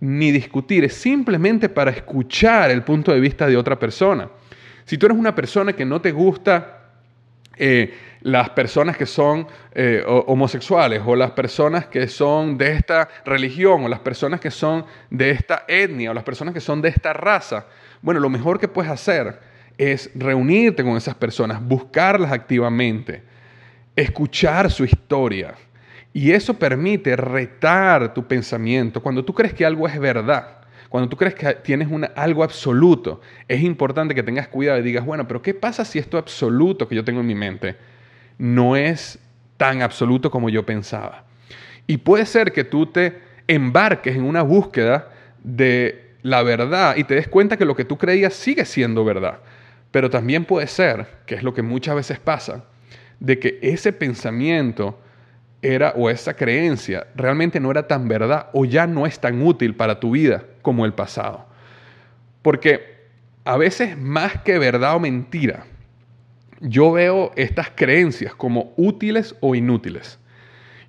ni 0.00 0.30
discutir, 0.30 0.84
es 0.84 0.94
simplemente 0.94 1.68
para 1.68 1.90
escuchar 1.90 2.70
el 2.70 2.82
punto 2.82 3.12
de 3.12 3.20
vista 3.20 3.46
de 3.46 3.56
otra 3.56 3.78
persona. 3.78 4.28
Si 4.84 4.98
tú 4.98 5.06
eres 5.06 5.18
una 5.18 5.34
persona 5.34 5.72
que 5.72 5.84
no 5.84 6.00
te 6.00 6.12
gusta 6.12 6.76
eh, 7.56 7.94
las 8.20 8.50
personas 8.50 8.96
que 8.96 9.06
son 9.06 9.46
eh, 9.72 10.02
homosexuales 10.06 11.00
o 11.06 11.16
las 11.16 11.30
personas 11.30 11.86
que 11.86 12.06
son 12.06 12.58
de 12.58 12.72
esta 12.72 13.08
religión 13.24 13.84
o 13.84 13.88
las 13.88 14.00
personas 14.00 14.40
que 14.40 14.50
son 14.50 14.84
de 15.10 15.30
esta 15.30 15.64
etnia 15.66 16.10
o 16.10 16.14
las 16.14 16.24
personas 16.24 16.52
que 16.52 16.60
son 16.60 16.82
de 16.82 16.88
esta 16.88 17.12
raza, 17.12 17.66
bueno, 18.02 18.20
lo 18.20 18.28
mejor 18.28 18.58
que 18.58 18.68
puedes 18.68 18.90
hacer 18.90 19.40
es 19.78 20.10
reunirte 20.14 20.82
con 20.82 20.96
esas 20.96 21.14
personas, 21.14 21.62
buscarlas 21.62 22.32
activamente, 22.32 23.22
escuchar 23.96 24.70
su 24.70 24.84
historia. 24.84 25.54
Y 26.12 26.32
eso 26.32 26.54
permite 26.54 27.16
retar 27.16 28.14
tu 28.14 28.26
pensamiento. 28.26 29.02
Cuando 29.02 29.24
tú 29.24 29.34
crees 29.34 29.52
que 29.52 29.66
algo 29.66 29.88
es 29.88 29.98
verdad, 29.98 30.58
cuando 30.88 31.08
tú 31.08 31.16
crees 31.16 31.34
que 31.34 31.54
tienes 31.54 31.88
algo 32.14 32.44
absoluto, 32.44 33.20
es 33.48 33.62
importante 33.62 34.14
que 34.14 34.22
tengas 34.22 34.48
cuidado 34.48 34.78
y 34.78 34.82
digas, 34.82 35.04
bueno, 35.04 35.26
pero 35.26 35.42
¿qué 35.42 35.52
pasa 35.52 35.84
si 35.84 35.98
esto 35.98 36.16
absoluto 36.16 36.86
que 36.88 36.94
yo 36.94 37.04
tengo 37.04 37.20
en 37.20 37.26
mi 37.26 37.34
mente 37.34 37.76
no 38.38 38.76
es 38.76 39.18
tan 39.56 39.82
absoluto 39.82 40.30
como 40.30 40.48
yo 40.48 40.64
pensaba? 40.64 41.24
Y 41.86 41.98
puede 41.98 42.24
ser 42.26 42.52
que 42.52 42.64
tú 42.64 42.86
te 42.86 43.20
embarques 43.46 44.16
en 44.16 44.24
una 44.24 44.42
búsqueda 44.42 45.10
de 45.42 46.14
la 46.22 46.42
verdad 46.42 46.96
y 46.96 47.04
te 47.04 47.14
des 47.14 47.28
cuenta 47.28 47.56
que 47.56 47.64
lo 47.64 47.76
que 47.76 47.84
tú 47.84 47.98
creías 47.98 48.34
sigue 48.34 48.64
siendo 48.64 49.04
verdad. 49.04 49.40
Pero 49.90 50.10
también 50.10 50.44
puede 50.44 50.66
ser, 50.66 51.06
que 51.26 51.34
es 51.34 51.42
lo 51.42 51.54
que 51.54 51.62
muchas 51.62 51.94
veces 51.94 52.18
pasa, 52.18 52.64
de 53.20 53.38
que 53.38 53.58
ese 53.62 53.92
pensamiento 53.92 54.98
era 55.62 55.92
o 55.96 56.10
esa 56.10 56.34
creencia 56.34 57.06
realmente 57.14 57.60
no 57.60 57.70
era 57.70 57.86
tan 57.88 58.08
verdad 58.08 58.50
o 58.52 58.64
ya 58.64 58.86
no 58.86 59.06
es 59.06 59.18
tan 59.18 59.42
útil 59.42 59.74
para 59.74 60.00
tu 60.00 60.12
vida 60.12 60.44
como 60.62 60.84
el 60.84 60.92
pasado. 60.92 61.46
Porque 62.42 62.96
a 63.44 63.56
veces 63.56 63.96
más 63.98 64.40
que 64.42 64.58
verdad 64.58 64.96
o 64.96 65.00
mentira, 65.00 65.64
yo 66.60 66.92
veo 66.92 67.32
estas 67.36 67.70
creencias 67.70 68.34
como 68.34 68.72
útiles 68.76 69.34
o 69.40 69.54
inútiles. 69.54 70.18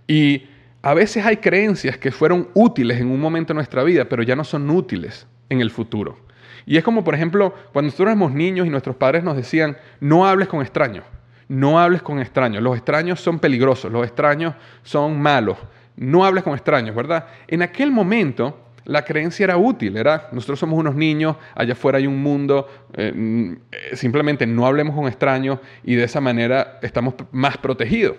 Y 0.07 0.47
a 0.81 0.93
veces 0.93 1.25
hay 1.25 1.37
creencias 1.37 1.97
que 1.97 2.11
fueron 2.11 2.49
útiles 2.53 2.99
en 2.99 3.07
un 3.07 3.19
momento 3.19 3.53
de 3.53 3.55
nuestra 3.55 3.83
vida, 3.83 4.05
pero 4.05 4.23
ya 4.23 4.35
no 4.35 4.43
son 4.43 4.69
útiles 4.69 5.27
en 5.49 5.61
el 5.61 5.71
futuro. 5.71 6.17
Y 6.65 6.77
es 6.77 6.83
como, 6.83 7.03
por 7.03 7.15
ejemplo, 7.15 7.53
cuando 7.73 7.87
nosotros 7.87 8.07
éramos 8.07 8.33
niños 8.33 8.67
y 8.67 8.69
nuestros 8.69 8.95
padres 8.95 9.23
nos 9.23 9.35
decían, 9.35 9.77
no 9.99 10.27
hables 10.27 10.47
con 10.47 10.61
extraños. 10.61 11.03
No 11.47 11.79
hables 11.79 12.01
con 12.01 12.19
extraños. 12.19 12.61
Los 12.61 12.75
extraños 12.75 13.19
son 13.19 13.39
peligrosos, 13.39 13.91
los 13.91 14.05
extraños 14.05 14.55
son 14.83 15.19
malos. 15.19 15.57
No 15.95 16.25
hables 16.25 16.43
con 16.43 16.53
extraños, 16.53 16.95
¿verdad? 16.95 17.27
En 17.47 17.61
aquel 17.61 17.91
momento 17.91 18.67
la 18.87 19.03
creencia 19.03 19.43
era 19.43 19.57
útil, 19.57 19.97
era 19.97 20.29
nosotros 20.31 20.59
somos 20.59 20.79
unos 20.79 20.95
niños, 20.95 21.35
allá 21.55 21.73
afuera 21.73 21.97
hay 21.97 22.07
un 22.07 22.21
mundo, 22.23 22.67
eh, 22.93 23.11
mm, 23.13 23.53
simplemente 23.93 24.47
no 24.47 24.65
hablemos 24.65 24.95
con 24.95 25.07
extraños 25.07 25.59
y 25.83 25.95
de 25.95 26.05
esa 26.05 26.21
manera 26.21 26.79
estamos 26.81 27.15
más 27.31 27.57
protegidos. 27.57 28.15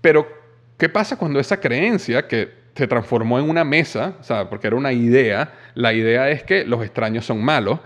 Pero, 0.00 0.26
¿qué 0.78 0.88
pasa 0.88 1.18
cuando 1.18 1.38
esa 1.38 1.60
creencia 1.60 2.26
que 2.26 2.56
se 2.74 2.86
transformó 2.86 3.38
en 3.38 3.50
una 3.50 3.64
mesa, 3.64 4.14
o 4.20 4.22
sea, 4.22 4.48
porque 4.48 4.68
era 4.68 4.76
una 4.76 4.92
idea, 4.92 5.52
la 5.74 5.92
idea 5.92 6.30
es 6.30 6.42
que 6.44 6.64
los 6.64 6.82
extraños 6.82 7.26
son 7.26 7.42
malos, 7.42 7.80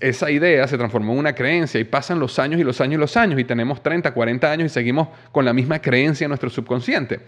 esa 0.00 0.30
idea 0.30 0.66
se 0.66 0.78
transformó 0.78 1.12
en 1.12 1.18
una 1.18 1.34
creencia 1.34 1.80
y 1.80 1.84
pasan 1.84 2.18
los 2.18 2.38
años 2.38 2.60
y 2.60 2.64
los 2.64 2.80
años 2.80 2.94
y 2.94 3.00
los 3.00 3.16
años 3.16 3.38
y 3.38 3.44
tenemos 3.44 3.82
30, 3.82 4.12
40 4.12 4.50
años 4.50 4.66
y 4.66 4.68
seguimos 4.68 5.08
con 5.32 5.44
la 5.44 5.52
misma 5.52 5.80
creencia 5.80 6.24
en 6.24 6.30
nuestro 6.30 6.50
subconsciente. 6.50 7.20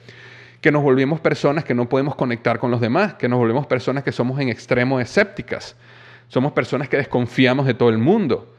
Que 0.60 0.70
nos 0.70 0.82
volvemos 0.82 1.20
personas 1.20 1.64
que 1.64 1.74
no 1.74 1.88
podemos 1.88 2.14
conectar 2.14 2.58
con 2.58 2.70
los 2.70 2.80
demás, 2.80 3.14
que 3.14 3.28
nos 3.28 3.38
volvemos 3.38 3.66
personas 3.66 4.04
que 4.04 4.12
somos 4.12 4.38
en 4.40 4.48
extremo 4.48 5.00
escépticas, 5.00 5.76
somos 6.28 6.52
personas 6.52 6.88
que 6.88 6.96
desconfiamos 6.96 7.66
de 7.66 7.74
todo 7.74 7.88
el 7.88 7.98
mundo. 7.98 8.54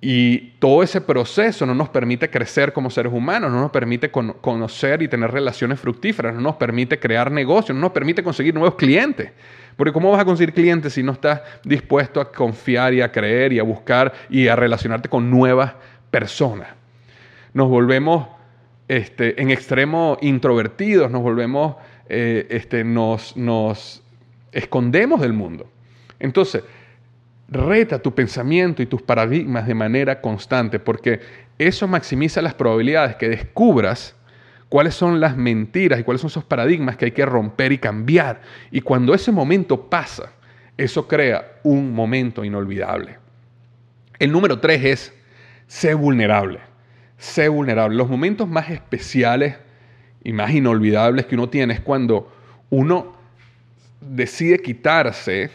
Y 0.00 0.50
todo 0.60 0.82
ese 0.84 1.00
proceso 1.00 1.66
no 1.66 1.74
nos 1.74 1.88
permite 1.88 2.30
crecer 2.30 2.72
como 2.72 2.88
seres 2.88 3.12
humanos, 3.12 3.50
no 3.50 3.60
nos 3.60 3.72
permite 3.72 4.10
conocer 4.10 5.02
y 5.02 5.08
tener 5.08 5.30
relaciones 5.32 5.80
fructíferas, 5.80 6.34
no 6.34 6.40
nos 6.40 6.56
permite 6.56 7.00
crear 7.00 7.32
negocios, 7.32 7.74
no 7.74 7.82
nos 7.82 7.92
permite 7.92 8.22
conseguir 8.22 8.54
nuevos 8.54 8.76
clientes. 8.76 9.32
Porque 9.78 9.92
¿cómo 9.92 10.10
vas 10.10 10.20
a 10.20 10.24
conseguir 10.24 10.52
clientes 10.52 10.94
si 10.94 11.04
no 11.04 11.12
estás 11.12 11.40
dispuesto 11.62 12.20
a 12.20 12.32
confiar 12.32 12.94
y 12.94 13.00
a 13.00 13.12
creer 13.12 13.52
y 13.52 13.60
a 13.60 13.62
buscar 13.62 14.12
y 14.28 14.48
a 14.48 14.56
relacionarte 14.56 15.08
con 15.08 15.30
nuevas 15.30 15.74
personas? 16.10 16.70
Nos 17.54 17.68
volvemos 17.68 18.26
este, 18.88 19.40
en 19.40 19.52
extremo 19.52 20.18
introvertidos, 20.20 21.12
nos 21.12 21.22
volvemos, 21.22 21.76
eh, 22.08 22.48
este, 22.50 22.82
nos, 22.82 23.36
nos 23.36 24.02
escondemos 24.50 25.20
del 25.20 25.32
mundo. 25.32 25.70
Entonces, 26.18 26.64
reta 27.48 28.00
tu 28.00 28.12
pensamiento 28.12 28.82
y 28.82 28.86
tus 28.86 29.00
paradigmas 29.00 29.68
de 29.68 29.74
manera 29.74 30.20
constante, 30.20 30.80
porque 30.80 31.20
eso 31.56 31.86
maximiza 31.86 32.42
las 32.42 32.54
probabilidades 32.54 33.14
que 33.14 33.28
descubras 33.28 34.16
cuáles 34.68 34.94
son 34.94 35.20
las 35.20 35.36
mentiras 35.36 36.00
y 36.00 36.02
cuáles 36.02 36.20
son 36.20 36.28
esos 36.28 36.44
paradigmas 36.44 36.96
que 36.96 37.06
hay 37.06 37.10
que 37.12 37.24
romper 37.24 37.72
y 37.72 37.78
cambiar. 37.78 38.42
Y 38.70 38.80
cuando 38.80 39.14
ese 39.14 39.32
momento 39.32 39.88
pasa, 39.88 40.32
eso 40.76 41.08
crea 41.08 41.58
un 41.62 41.92
momento 41.92 42.44
inolvidable. 42.44 43.18
El 44.18 44.32
número 44.32 44.58
tres 44.58 44.84
es, 44.84 45.14
sé 45.66 45.94
vulnerable. 45.94 46.60
Sé 47.16 47.48
vulnerable. 47.48 47.96
Los 47.96 48.08
momentos 48.08 48.48
más 48.48 48.70
especiales 48.70 49.56
y 50.22 50.32
más 50.32 50.52
inolvidables 50.52 51.26
que 51.26 51.34
uno 51.34 51.48
tiene 51.48 51.74
es 51.74 51.80
cuando 51.80 52.32
uno 52.70 53.16
decide 54.00 54.58
quitarse 54.58 55.50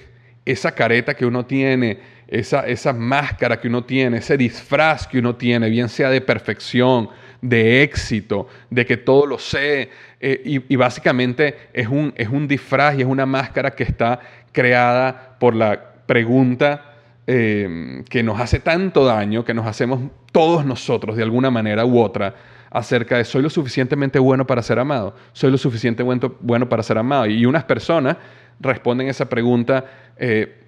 esa 0.45 0.73
careta 0.73 1.13
que 1.13 1.25
uno 1.25 1.45
tiene, 1.45 1.99
esa, 2.27 2.65
esa 2.67 2.91
máscara 2.91 3.59
que 3.59 3.67
uno 3.67 3.83
tiene, 3.83 4.17
ese 4.17 4.35
disfraz 4.35 5.07
que 5.07 5.19
uno 5.19 5.35
tiene, 5.35 5.69
bien 5.69 5.87
sea 5.87 6.09
de 6.09 6.19
perfección, 6.19 7.09
de 7.43 7.83
éxito, 7.83 8.47
de 8.69 8.85
que 8.85 8.97
todo 8.97 9.27
lo 9.27 9.37
sé. 9.37 9.89
Eh, 10.19 10.61
y, 10.67 10.75
básicamente 10.77 11.69
es 11.73 11.87
un, 11.87 12.13
es 12.15 12.29
un 12.29 12.47
disfraz 12.47 12.97
y 12.97 13.01
es 13.01 13.07
una 13.07 13.25
máscara 13.25 13.71
que 13.71 13.83
está 13.83 14.19
creada 14.53 15.35
por 15.39 15.53
la 15.53 15.93
pregunta 16.05 16.93
eh, 17.27 18.03
que 18.09 18.23
nos 18.23 18.39
hace 18.39 18.59
tanto 18.59 19.05
daño, 19.05 19.43
que 19.43 19.53
nos 19.53 19.67
hacemos 19.67 20.09
todos 20.31 20.65
nosotros 20.65 21.17
de 21.17 21.23
alguna 21.23 21.51
manera 21.51 21.85
u 21.85 21.99
otra 21.99 22.33
acerca 22.71 23.17
de 23.17 23.25
soy 23.25 23.43
lo 23.43 23.49
suficientemente 23.49 24.17
bueno 24.17 24.47
para 24.47 24.63
ser 24.63 24.79
amado, 24.79 25.13
soy 25.33 25.51
lo 25.51 25.57
suficientemente 25.57 26.31
bueno, 26.39 26.69
para 26.69 26.81
ser 26.81 26.97
amado. 26.97 27.25
Y 27.25 27.45
unas 27.45 27.65
personas 27.65 28.17
responden 28.59 29.09
esa 29.09 29.27
pregunta 29.27 29.85
eh, 30.17 30.59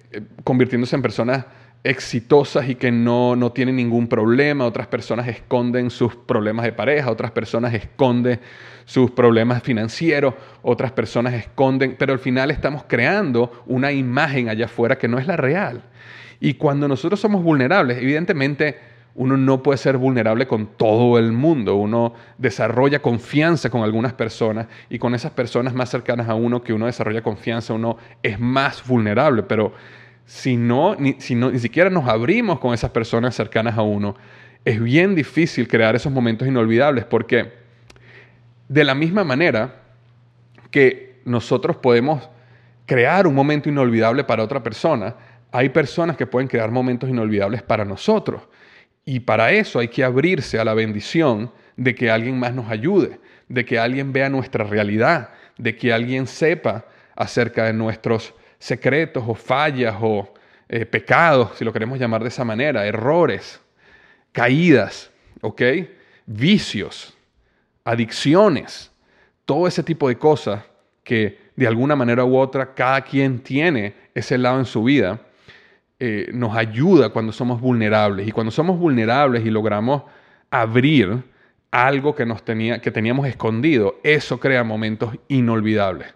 convirtiéndose 0.44 0.94
en 0.94 1.02
personas 1.02 1.46
exitosas 1.86 2.68
y 2.68 2.74
que 2.74 2.90
no, 2.90 3.36
no 3.36 3.52
tienen 3.52 3.76
ningún 3.76 4.08
problema, 4.08 4.64
otras 4.64 4.88
personas 4.88 5.28
esconden 5.28 5.90
sus 5.90 6.16
problemas 6.16 6.64
de 6.64 6.72
pareja, 6.72 7.10
otras 7.10 7.30
personas 7.30 7.72
esconden 7.74 8.40
sus 8.84 9.12
problemas 9.12 9.62
financieros, 9.62 10.34
otras 10.62 10.92
personas 10.92 11.34
esconden, 11.34 11.96
pero 11.96 12.12
al 12.12 12.18
final 12.18 12.50
estamos 12.50 12.84
creando 12.88 13.62
una 13.66 13.92
imagen 13.92 14.48
allá 14.48 14.64
afuera 14.64 14.98
que 14.98 15.08
no 15.08 15.18
es 15.18 15.26
la 15.26 15.36
real. 15.36 15.82
Y 16.40 16.54
cuando 16.54 16.88
nosotros 16.88 17.20
somos 17.20 17.42
vulnerables, 17.42 17.98
evidentemente 17.98 18.76
uno 19.14 19.36
no 19.36 19.62
puede 19.62 19.78
ser 19.78 19.96
vulnerable 19.96 20.46
con 20.46 20.66
todo 20.76 21.18
el 21.18 21.32
mundo, 21.32 21.76
uno 21.76 22.14
desarrolla 22.36 23.00
confianza 23.00 23.70
con 23.70 23.82
algunas 23.82 24.12
personas 24.12 24.66
y 24.90 24.98
con 24.98 25.14
esas 25.14 25.30
personas 25.30 25.72
más 25.72 25.88
cercanas 25.88 26.28
a 26.28 26.34
uno 26.34 26.62
que 26.62 26.72
uno 26.72 26.86
desarrolla 26.86 27.22
confianza, 27.22 27.72
uno 27.72 27.96
es 28.22 28.38
más 28.38 28.86
vulnerable, 28.86 29.44
pero 29.44 29.72
si 30.26 30.56
no, 30.56 30.96
ni, 30.96 31.16
ni 31.30 31.58
siquiera 31.58 31.88
nos 31.88 32.08
abrimos 32.08 32.58
con 32.58 32.74
esas 32.74 32.90
personas 32.90 33.34
cercanas 33.34 33.78
a 33.78 33.82
uno, 33.82 34.16
es 34.64 34.82
bien 34.82 35.14
difícil 35.14 35.68
crear 35.68 35.94
esos 35.94 36.12
momentos 36.12 36.46
inolvidables 36.46 37.04
porque 37.04 37.52
de 38.68 38.84
la 38.84 38.94
misma 38.94 39.22
manera 39.22 39.76
que 40.72 41.20
nosotros 41.24 41.76
podemos 41.76 42.28
crear 42.86 43.26
un 43.26 43.34
momento 43.34 43.68
inolvidable 43.68 44.24
para 44.24 44.42
otra 44.42 44.62
persona, 44.62 45.14
hay 45.52 45.68
personas 45.68 46.16
que 46.16 46.26
pueden 46.26 46.48
crear 46.48 46.70
momentos 46.70 47.08
inolvidables 47.08 47.62
para 47.62 47.84
nosotros. 47.84 48.42
Y 49.04 49.20
para 49.20 49.52
eso 49.52 49.78
hay 49.78 49.88
que 49.88 50.02
abrirse 50.02 50.58
a 50.58 50.64
la 50.64 50.74
bendición 50.74 51.52
de 51.76 51.94
que 51.94 52.10
alguien 52.10 52.38
más 52.38 52.52
nos 52.52 52.68
ayude, 52.68 53.20
de 53.48 53.64
que 53.64 53.78
alguien 53.78 54.12
vea 54.12 54.28
nuestra 54.28 54.64
realidad, 54.64 55.30
de 55.56 55.76
que 55.76 55.92
alguien 55.92 56.26
sepa 56.26 56.84
acerca 57.14 57.64
de 57.64 57.72
nuestros 57.72 58.34
secretos 58.58 59.24
o 59.26 59.34
fallas 59.34 59.96
o 60.00 60.32
eh, 60.68 60.84
pecados, 60.84 61.56
si 61.56 61.64
lo 61.64 61.72
queremos 61.72 61.98
llamar 61.98 62.22
de 62.22 62.28
esa 62.28 62.44
manera, 62.44 62.86
errores, 62.86 63.60
caídas, 64.32 65.10
¿ok? 65.40 65.62
Vicios, 66.26 67.16
adicciones, 67.84 68.90
todo 69.44 69.68
ese 69.68 69.82
tipo 69.82 70.08
de 70.08 70.18
cosas 70.18 70.64
que 71.04 71.38
de 71.54 71.66
alguna 71.66 71.96
manera 71.96 72.24
u 72.24 72.36
otra 72.36 72.74
cada 72.74 73.00
quien 73.02 73.38
tiene 73.38 73.94
ese 74.14 74.36
lado 74.38 74.58
en 74.58 74.66
su 74.66 74.82
vida, 74.82 75.20
eh, 75.98 76.30
nos 76.34 76.54
ayuda 76.54 77.08
cuando 77.08 77.32
somos 77.32 77.60
vulnerables. 77.60 78.28
Y 78.28 78.32
cuando 78.32 78.50
somos 78.50 78.78
vulnerables 78.78 79.46
y 79.46 79.50
logramos 79.50 80.02
abrir 80.50 81.22
algo 81.70 82.14
que, 82.14 82.26
nos 82.26 82.44
tenía, 82.44 82.80
que 82.80 82.90
teníamos 82.90 83.26
escondido, 83.26 83.98
eso 84.02 84.38
crea 84.38 84.64
momentos 84.64 85.14
inolvidables. 85.28 86.15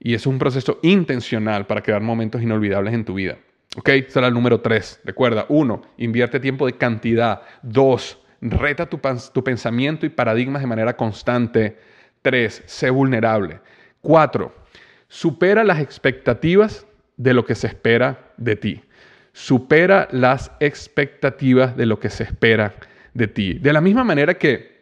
Y 0.00 0.14
es 0.14 0.26
un 0.26 0.38
proceso 0.38 0.80
intencional 0.82 1.66
para 1.66 1.82
crear 1.82 2.00
momentos 2.00 2.42
inolvidables 2.42 2.94
en 2.94 3.04
tu 3.04 3.14
vida. 3.14 3.38
¿Ok? 3.76 3.90
Será 4.08 4.28
el 4.28 4.34
número 4.34 4.60
tres. 4.60 5.00
Recuerda, 5.04 5.44
uno, 5.50 5.82
invierte 5.98 6.40
tiempo 6.40 6.66
de 6.66 6.72
cantidad. 6.72 7.42
Dos, 7.62 8.18
reta 8.40 8.86
tu, 8.86 8.98
tu 9.32 9.44
pensamiento 9.44 10.06
y 10.06 10.08
paradigmas 10.08 10.62
de 10.62 10.66
manera 10.66 10.96
constante. 10.96 11.76
Tres, 12.22 12.62
sé 12.66 12.88
vulnerable. 12.90 13.60
Cuatro, 14.00 14.54
supera 15.08 15.62
las 15.62 15.80
expectativas 15.80 16.86
de 17.18 17.34
lo 17.34 17.44
que 17.44 17.54
se 17.54 17.66
espera 17.66 18.32
de 18.38 18.56
ti. 18.56 18.82
Supera 19.32 20.08
las 20.10 20.50
expectativas 20.60 21.76
de 21.76 21.86
lo 21.86 22.00
que 22.00 22.08
se 22.08 22.24
espera 22.24 22.74
de 23.12 23.28
ti. 23.28 23.54
De 23.54 23.72
la 23.72 23.82
misma 23.82 24.02
manera 24.02 24.34
que 24.34 24.80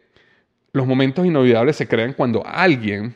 los 0.71 0.87
momentos 0.87 1.25
inolvidables 1.25 1.75
se 1.75 1.87
crean 1.87 2.13
cuando 2.13 2.45
alguien 2.45 3.15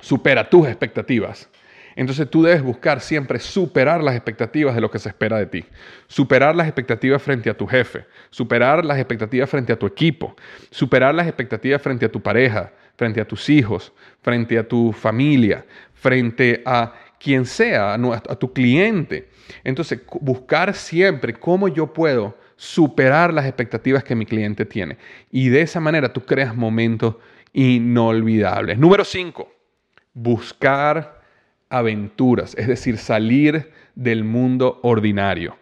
supera 0.00 0.48
tus 0.48 0.66
expectativas. 0.66 1.48
Entonces 1.96 2.30
tú 2.30 2.42
debes 2.42 2.62
buscar 2.62 3.00
siempre 3.00 3.38
superar 3.38 4.02
las 4.02 4.14
expectativas 4.14 4.74
de 4.74 4.80
lo 4.80 4.90
que 4.90 4.98
se 4.98 5.08
espera 5.08 5.38
de 5.38 5.46
ti. 5.46 5.64
Superar 6.06 6.54
las 6.54 6.66
expectativas 6.66 7.22
frente 7.22 7.50
a 7.50 7.54
tu 7.54 7.66
jefe, 7.66 8.06
superar 8.30 8.84
las 8.84 8.98
expectativas 8.98 9.50
frente 9.50 9.72
a 9.72 9.78
tu 9.78 9.86
equipo, 9.86 10.34
superar 10.70 11.14
las 11.14 11.26
expectativas 11.26 11.82
frente 11.82 12.06
a 12.06 12.10
tu 12.10 12.22
pareja, 12.22 12.72
frente 12.96 13.20
a 13.20 13.24
tus 13.26 13.48
hijos, 13.48 13.92
frente 14.22 14.58
a 14.58 14.66
tu 14.66 14.92
familia, 14.92 15.64
frente 15.94 16.62
a 16.64 16.94
quien 17.18 17.44
sea, 17.44 17.94
a 17.94 18.36
tu 18.36 18.52
cliente. 18.52 19.28
Entonces 19.64 20.00
buscar 20.20 20.74
siempre 20.74 21.34
cómo 21.34 21.68
yo 21.68 21.92
puedo 21.92 22.38
superar 22.56 23.32
las 23.32 23.46
expectativas 23.46 24.04
que 24.04 24.14
mi 24.14 24.26
cliente 24.26 24.64
tiene. 24.64 24.96
Y 25.30 25.48
de 25.48 25.62
esa 25.62 25.80
manera 25.80 26.12
tú 26.12 26.24
creas 26.24 26.54
momentos 26.54 27.16
inolvidables. 27.52 28.78
Número 28.78 29.04
5 29.04 29.59
buscar 30.14 31.20
aventuras, 31.68 32.54
es 32.56 32.66
decir, 32.66 32.98
salir 32.98 33.70
del 33.94 34.24
mundo 34.24 34.80
ordinario. 34.82 35.56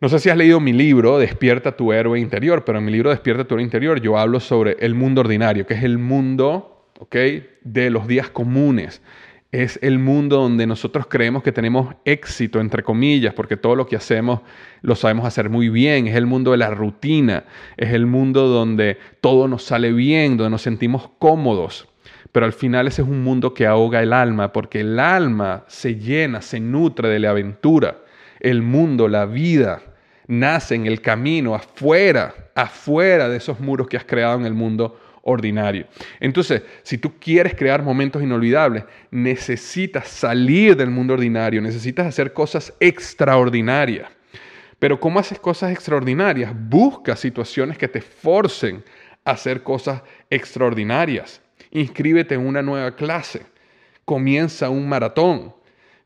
No 0.00 0.08
sé 0.08 0.18
si 0.18 0.30
has 0.30 0.36
leído 0.36 0.58
mi 0.58 0.72
libro, 0.72 1.18
Despierta 1.18 1.76
tu 1.76 1.92
héroe 1.92 2.18
interior, 2.18 2.64
pero 2.64 2.78
en 2.78 2.84
mi 2.84 2.90
libro 2.90 3.10
Despierta 3.10 3.44
tu 3.44 3.54
héroe 3.54 3.62
interior 3.62 4.00
yo 4.00 4.18
hablo 4.18 4.40
sobre 4.40 4.76
el 4.80 4.94
mundo 4.94 5.20
ordinario, 5.20 5.64
que 5.64 5.74
es 5.74 5.84
el 5.84 5.98
mundo 5.98 6.72
de 7.62 7.90
los 7.90 8.06
días 8.06 8.30
comunes. 8.30 9.02
es 9.52 9.78
el 9.82 9.98
mundo 9.98 10.36
donde 10.36 10.66
nosotros 10.66 11.06
creemos 11.08 11.42
que 11.42 11.52
tenemos 11.52 11.94
éxito, 12.06 12.58
entre 12.58 12.82
comillas, 12.82 13.34
porque 13.34 13.58
todo 13.58 13.76
lo 13.76 13.86
que 13.86 13.96
hacemos 13.96 14.40
lo 14.80 14.94
sabemos 14.94 15.26
hacer 15.26 15.50
muy 15.50 15.68
bien. 15.68 16.06
Es 16.06 16.16
el 16.16 16.26
mundo 16.26 16.52
de 16.52 16.56
la 16.56 16.70
rutina, 16.70 17.44
es 17.76 17.92
el 17.92 18.06
mundo 18.06 18.48
donde 18.48 18.96
todo 19.20 19.48
nos 19.48 19.64
sale 19.64 19.92
bien, 19.92 20.36
donde 20.38 20.50
nos 20.50 20.62
sentimos 20.62 21.10
cómodos. 21.18 21.91
Pero 22.32 22.46
al 22.46 22.54
final 22.54 22.88
ese 22.88 23.02
es 23.02 23.08
un 23.08 23.22
mundo 23.22 23.52
que 23.52 23.66
ahoga 23.66 24.02
el 24.02 24.12
alma, 24.12 24.52
porque 24.52 24.80
el 24.80 24.98
alma 24.98 25.64
se 25.68 25.96
llena, 25.96 26.40
se 26.40 26.60
nutre 26.60 27.10
de 27.10 27.18
la 27.18 27.30
aventura. 27.30 27.98
El 28.40 28.62
mundo, 28.62 29.06
la 29.06 29.26
vida, 29.26 29.82
nace 30.26 30.74
en 30.74 30.86
el 30.86 31.02
camino, 31.02 31.54
afuera, 31.54 32.34
afuera 32.54 33.28
de 33.28 33.36
esos 33.36 33.60
muros 33.60 33.86
que 33.86 33.98
has 33.98 34.04
creado 34.04 34.38
en 34.40 34.46
el 34.46 34.54
mundo 34.54 34.98
ordinario. 35.22 35.86
Entonces, 36.20 36.62
si 36.82 36.96
tú 36.96 37.18
quieres 37.20 37.54
crear 37.54 37.82
momentos 37.82 38.22
inolvidables, 38.22 38.84
necesitas 39.10 40.08
salir 40.08 40.74
del 40.74 40.90
mundo 40.90 41.12
ordinario, 41.14 41.60
necesitas 41.60 42.06
hacer 42.06 42.32
cosas 42.32 42.72
extraordinarias. 42.80 44.08
Pero 44.78 44.98
¿cómo 44.98 45.20
haces 45.20 45.38
cosas 45.38 45.70
extraordinarias? 45.70 46.50
Busca 46.54 47.14
situaciones 47.14 47.76
que 47.76 47.88
te 47.88 48.00
forcen 48.00 48.82
a 49.24 49.32
hacer 49.32 49.62
cosas 49.62 50.02
extraordinarias. 50.28 51.41
Inscríbete 51.72 52.36
en 52.36 52.46
una 52.46 52.62
nueva 52.62 52.94
clase. 52.94 53.42
Comienza 54.04 54.70
un 54.70 54.88
maratón. 54.88 55.52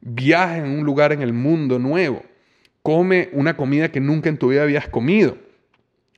Viaja 0.00 0.57
en 0.57 0.70
un 0.70 0.85
lugar 0.85 1.12
en 1.12 1.22
el 1.22 1.35
mundo 1.35 1.79
nuevo. 1.79 2.24
Come 2.83 3.29
una 3.33 3.57
comida 3.57 3.90
que 3.92 4.00
nunca 4.00 4.31
en 4.31 4.38
tu 4.38 4.48
vida 4.48 4.62
habías 4.62 4.88
comido 4.88 5.37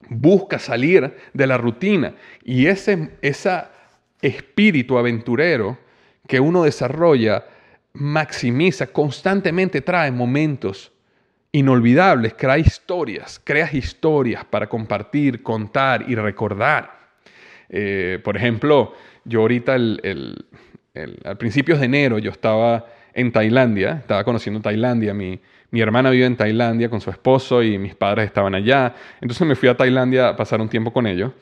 busca 0.09 0.59
salir 0.59 1.15
de 1.33 1.47
la 1.47 1.59
rutina 1.59 2.15
y 2.45 2.67
ese 2.67 3.11
espíritu 4.21 4.99
aventurero 4.99 5.79
que 6.27 6.41
uno 6.41 6.65
desarrolla 6.65 7.45
maximiza, 7.93 8.89
constantemente 8.89 9.81
trae 9.81 10.11
momentos 10.11 10.93
inolvidables, 11.53 12.35
crea 12.35 12.59
historias, 12.59 13.41
creas 13.43 13.75
historias 13.75 14.45
para 14.45 14.69
compartir, 14.69 15.43
contar 15.43 16.05
y 16.09 16.15
recordar. 16.15 16.99
Eh, 17.71 18.21
por 18.23 18.37
ejemplo, 18.37 18.93
yo 19.29 19.41
ahorita 19.41 19.77
el, 19.77 20.45
a 21.25 21.35
principios 21.37 21.79
de 21.79 21.87
enero 21.87 22.19
yo 22.19 22.31
estaba 22.31 22.87
en 23.15 23.31
Tailandia, 23.33 23.99
estaba 24.01 24.25
conociendo 24.25 24.61
Tailandia, 24.61 25.15
mi, 25.15 25.41
mi 25.71 25.81
hermana 25.81 26.11
vive 26.11 26.27
en 26.27 26.37
Tailandia 26.37 26.89
con 26.89 27.01
su 27.01 27.11
esposo 27.11 27.63
y 27.63 27.79
mis 27.79 27.95
padres 27.95 28.27
estaban 28.27 28.55
allá. 28.55 28.95
Entonces 29.21 29.47
me 29.47 29.55
fui 29.55 29.69
a 29.69 29.77
Tailandia 29.77 30.29
a 30.29 30.37
pasar 30.37 30.61
un 30.61 30.69
tiempo 30.69 30.93
con 30.93 31.07
ellos. 31.07 31.33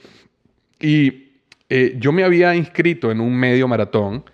Y 0.80 1.26
eh, 1.68 1.94
yo 1.98 2.12
me 2.12 2.24
había 2.24 2.54
inscrito 2.54 3.10
en 3.10 3.20
un 3.20 3.34
medio 3.34 3.68
maratón 3.68 4.24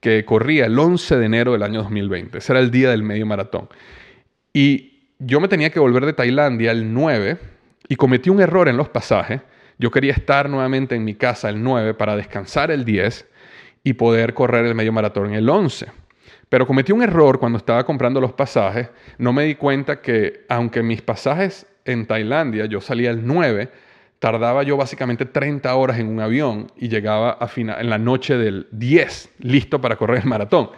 que 0.00 0.24
corría 0.24 0.66
el 0.66 0.78
11 0.78 1.16
de 1.16 1.26
enero 1.26 1.52
del 1.52 1.62
año 1.62 1.82
2020. 1.82 2.38
Ese 2.38 2.52
era 2.52 2.60
el 2.60 2.70
día 2.70 2.90
del 2.90 3.02
medio 3.02 3.26
maratón. 3.26 3.68
Y 4.52 5.08
yo 5.18 5.40
me 5.40 5.48
tenía 5.48 5.70
que 5.70 5.80
volver 5.80 6.06
de 6.06 6.12
Tailandia 6.12 6.70
el 6.70 6.92
9 6.92 7.38
y 7.88 7.96
cometí 7.96 8.30
un 8.30 8.40
error 8.40 8.68
en 8.68 8.76
los 8.76 8.88
pasajes. 8.88 9.40
Yo 9.78 9.90
quería 9.90 10.12
estar 10.12 10.50
nuevamente 10.50 10.96
en 10.96 11.04
mi 11.04 11.14
casa 11.14 11.48
el 11.48 11.62
9 11.62 11.94
para 11.94 12.16
descansar 12.16 12.70
el 12.70 12.84
10 12.84 13.26
y 13.84 13.92
poder 13.92 14.34
correr 14.34 14.66
el 14.66 14.74
medio 14.74 14.92
maratón 14.92 15.32
el 15.32 15.48
11. 15.48 15.86
Pero 16.48 16.66
cometí 16.66 16.92
un 16.92 17.02
error 17.02 17.38
cuando 17.38 17.58
estaba 17.58 17.84
comprando 17.84 18.20
los 18.20 18.32
pasajes. 18.32 18.90
No 19.18 19.32
me 19.32 19.44
di 19.44 19.54
cuenta 19.54 20.00
que 20.00 20.44
aunque 20.48 20.82
mis 20.82 21.00
pasajes 21.00 21.66
en 21.84 22.06
Tailandia 22.06 22.66
yo 22.66 22.80
salía 22.80 23.10
el 23.10 23.24
9, 23.24 23.70
tardaba 24.18 24.64
yo 24.64 24.76
básicamente 24.76 25.26
30 25.26 25.72
horas 25.74 25.98
en 25.98 26.08
un 26.08 26.20
avión 26.20 26.72
y 26.76 26.88
llegaba 26.88 27.38
a 27.40 27.48
en 27.54 27.88
la 27.88 27.98
noche 27.98 28.36
del 28.36 28.66
10, 28.72 29.34
listo 29.40 29.80
para 29.80 29.96
correr 29.96 30.22
el 30.22 30.28
maratón. 30.28 30.70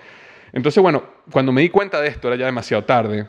Entonces, 0.53 0.83
bueno, 0.83 1.05
cuando 1.31 1.53
me 1.53 1.63
di 1.63 1.71
cuenta 1.71 2.01
de 2.01 2.09
esto 2.09 2.29
era 2.29 2.37
ya 2.37 2.47
demasiado 2.47 2.85
tarde 2.85 3.27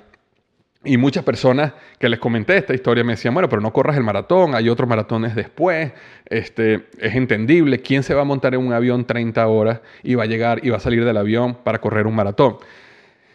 y 0.84 0.98
muchas 0.98 1.24
personas 1.24 1.74
que 2.00 2.10
les 2.10 2.20
comenté 2.20 2.58
esta 2.58 2.74
historia 2.74 3.04
me 3.04 3.14
decían, 3.14 3.34
bueno, 3.34 3.48
pero 3.48 3.62
no 3.62 3.72
corras 3.72 3.98
el 3.98 4.04
maratón, 4.04 4.56
hay 4.56 4.68
otros 4.68 4.90
maratones 4.90 5.36
después, 5.36 5.92
este, 6.26 6.88
es 6.98 7.16
entendible, 7.16 7.82
¿quién 7.82 8.02
se 8.02 8.16
va 8.16 8.22
a 8.22 8.26
montar 8.26 8.56
en 8.56 8.62
un 8.66 8.74
avión 8.74 9.06
30 9.06 9.48
horas 9.48 9.82
y 10.02 10.16
va 10.16 10.24
a 10.24 10.28
llegar 10.28 10.66
y 10.66 10.70
va 10.70 10.78
a 10.78 10.80
salir 10.80 11.06
del 11.06 11.18
avión 11.18 11.56
para 11.64 11.80
correr 11.80 12.08
un 12.08 12.16
maratón? 12.16 12.58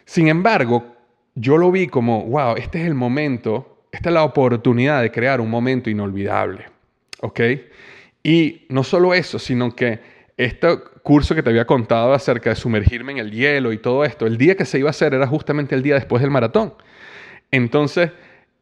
Sin 0.03 0.27
embargo, 0.27 0.95
yo 1.35 1.57
lo 1.57 1.71
vi 1.71 1.87
como, 1.87 2.25
wow, 2.25 2.55
este 2.57 2.81
es 2.81 2.87
el 2.87 2.95
momento, 2.95 3.83
esta 3.91 4.09
es 4.09 4.13
la 4.13 4.23
oportunidad 4.23 5.01
de 5.01 5.11
crear 5.11 5.39
un 5.39 5.49
momento 5.49 5.89
inolvidable, 5.89 6.65
¿ok? 7.21 7.39
Y 8.23 8.65
no 8.67 8.83
solo 8.83 9.13
eso, 9.13 9.39
sino 9.39 9.73
que 9.73 9.99
este 10.35 10.67
curso 11.01 11.33
que 11.33 11.41
te 11.41 11.49
había 11.49 11.65
contado 11.65 12.13
acerca 12.13 12.49
de 12.49 12.57
sumergirme 12.57 13.13
en 13.13 13.19
el 13.19 13.31
hielo 13.31 13.71
y 13.71 13.77
todo 13.77 14.03
esto, 14.03 14.27
el 14.27 14.37
día 14.37 14.55
que 14.55 14.65
se 14.65 14.79
iba 14.79 14.89
a 14.89 14.91
hacer 14.91 15.13
era 15.13 15.25
justamente 15.25 15.75
el 15.75 15.81
día 15.81 15.95
después 15.95 16.21
del 16.21 16.31
maratón. 16.31 16.73
Entonces, 17.51 18.11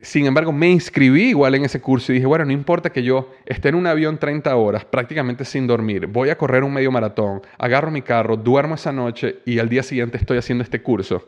sin 0.02 0.26
embargo, 0.26 0.52
me 0.52 0.70
inscribí 0.70 1.30
igual 1.30 1.56
en 1.56 1.66
ese 1.66 1.82
curso 1.82 2.12
y 2.12 2.16
dije, 2.16 2.28
bueno, 2.28 2.46
no 2.46 2.52
importa 2.52 2.92
que 2.92 3.02
yo 3.02 3.32
esté 3.46 3.70
en 3.70 3.76
un 3.76 3.88
avión 3.88 4.20
30 4.20 4.56
horas 4.56 4.86
prácticamente 4.86 5.46
sin 5.46 5.66
dormir, 5.66 6.08
voy 6.08 6.30
a 6.30 6.38
correr 6.38 6.64
un 6.64 6.74
medio 6.74 6.92
maratón, 6.92 7.42
agarro 7.58 7.90
mi 7.90 8.02
carro, 8.02 8.38
duermo 8.38 8.76
esa 8.76 8.92
noche 8.92 9.40
y 9.46 9.58
al 9.58 9.70
día 9.70 9.84
siguiente 9.84 10.18
estoy 10.18 10.38
haciendo 10.38 10.64
este 10.64 10.82
curso. 10.82 11.28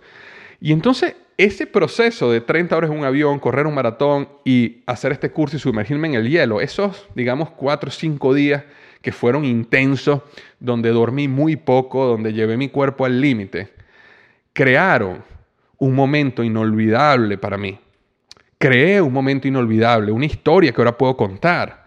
Y 0.59 0.73
entonces 0.73 1.15
ese 1.37 1.67
proceso 1.67 2.31
de 2.31 2.41
30 2.41 2.75
horas 2.75 2.91
en 2.91 2.97
un 2.97 3.05
avión, 3.05 3.39
correr 3.39 3.67
un 3.67 3.75
maratón 3.75 4.27
y 4.43 4.83
hacer 4.87 5.11
este 5.11 5.31
curso 5.31 5.55
y 5.55 5.59
sumergirme 5.59 6.07
en 6.07 6.15
el 6.15 6.29
hielo, 6.29 6.61
esos, 6.61 7.07
digamos, 7.13 7.51
4 7.51 7.89
o 7.89 7.91
5 7.91 8.33
días 8.33 8.63
que 9.01 9.11
fueron 9.11 9.45
intensos, 9.45 10.21
donde 10.59 10.89
dormí 10.89 11.27
muy 11.27 11.55
poco, 11.55 12.05
donde 12.05 12.33
llevé 12.33 12.57
mi 12.57 12.69
cuerpo 12.69 13.05
al 13.05 13.21
límite, 13.21 13.69
crearon 14.53 15.23
un 15.79 15.95
momento 15.95 16.43
inolvidable 16.43 17.37
para 17.37 17.57
mí. 17.57 17.77
Creé 18.57 19.01
un 19.01 19.13
momento 19.13 19.47
inolvidable, 19.47 20.11
una 20.11 20.25
historia 20.25 20.71
que 20.71 20.81
ahora 20.81 20.97
puedo 20.97 21.15
contar. 21.15 21.85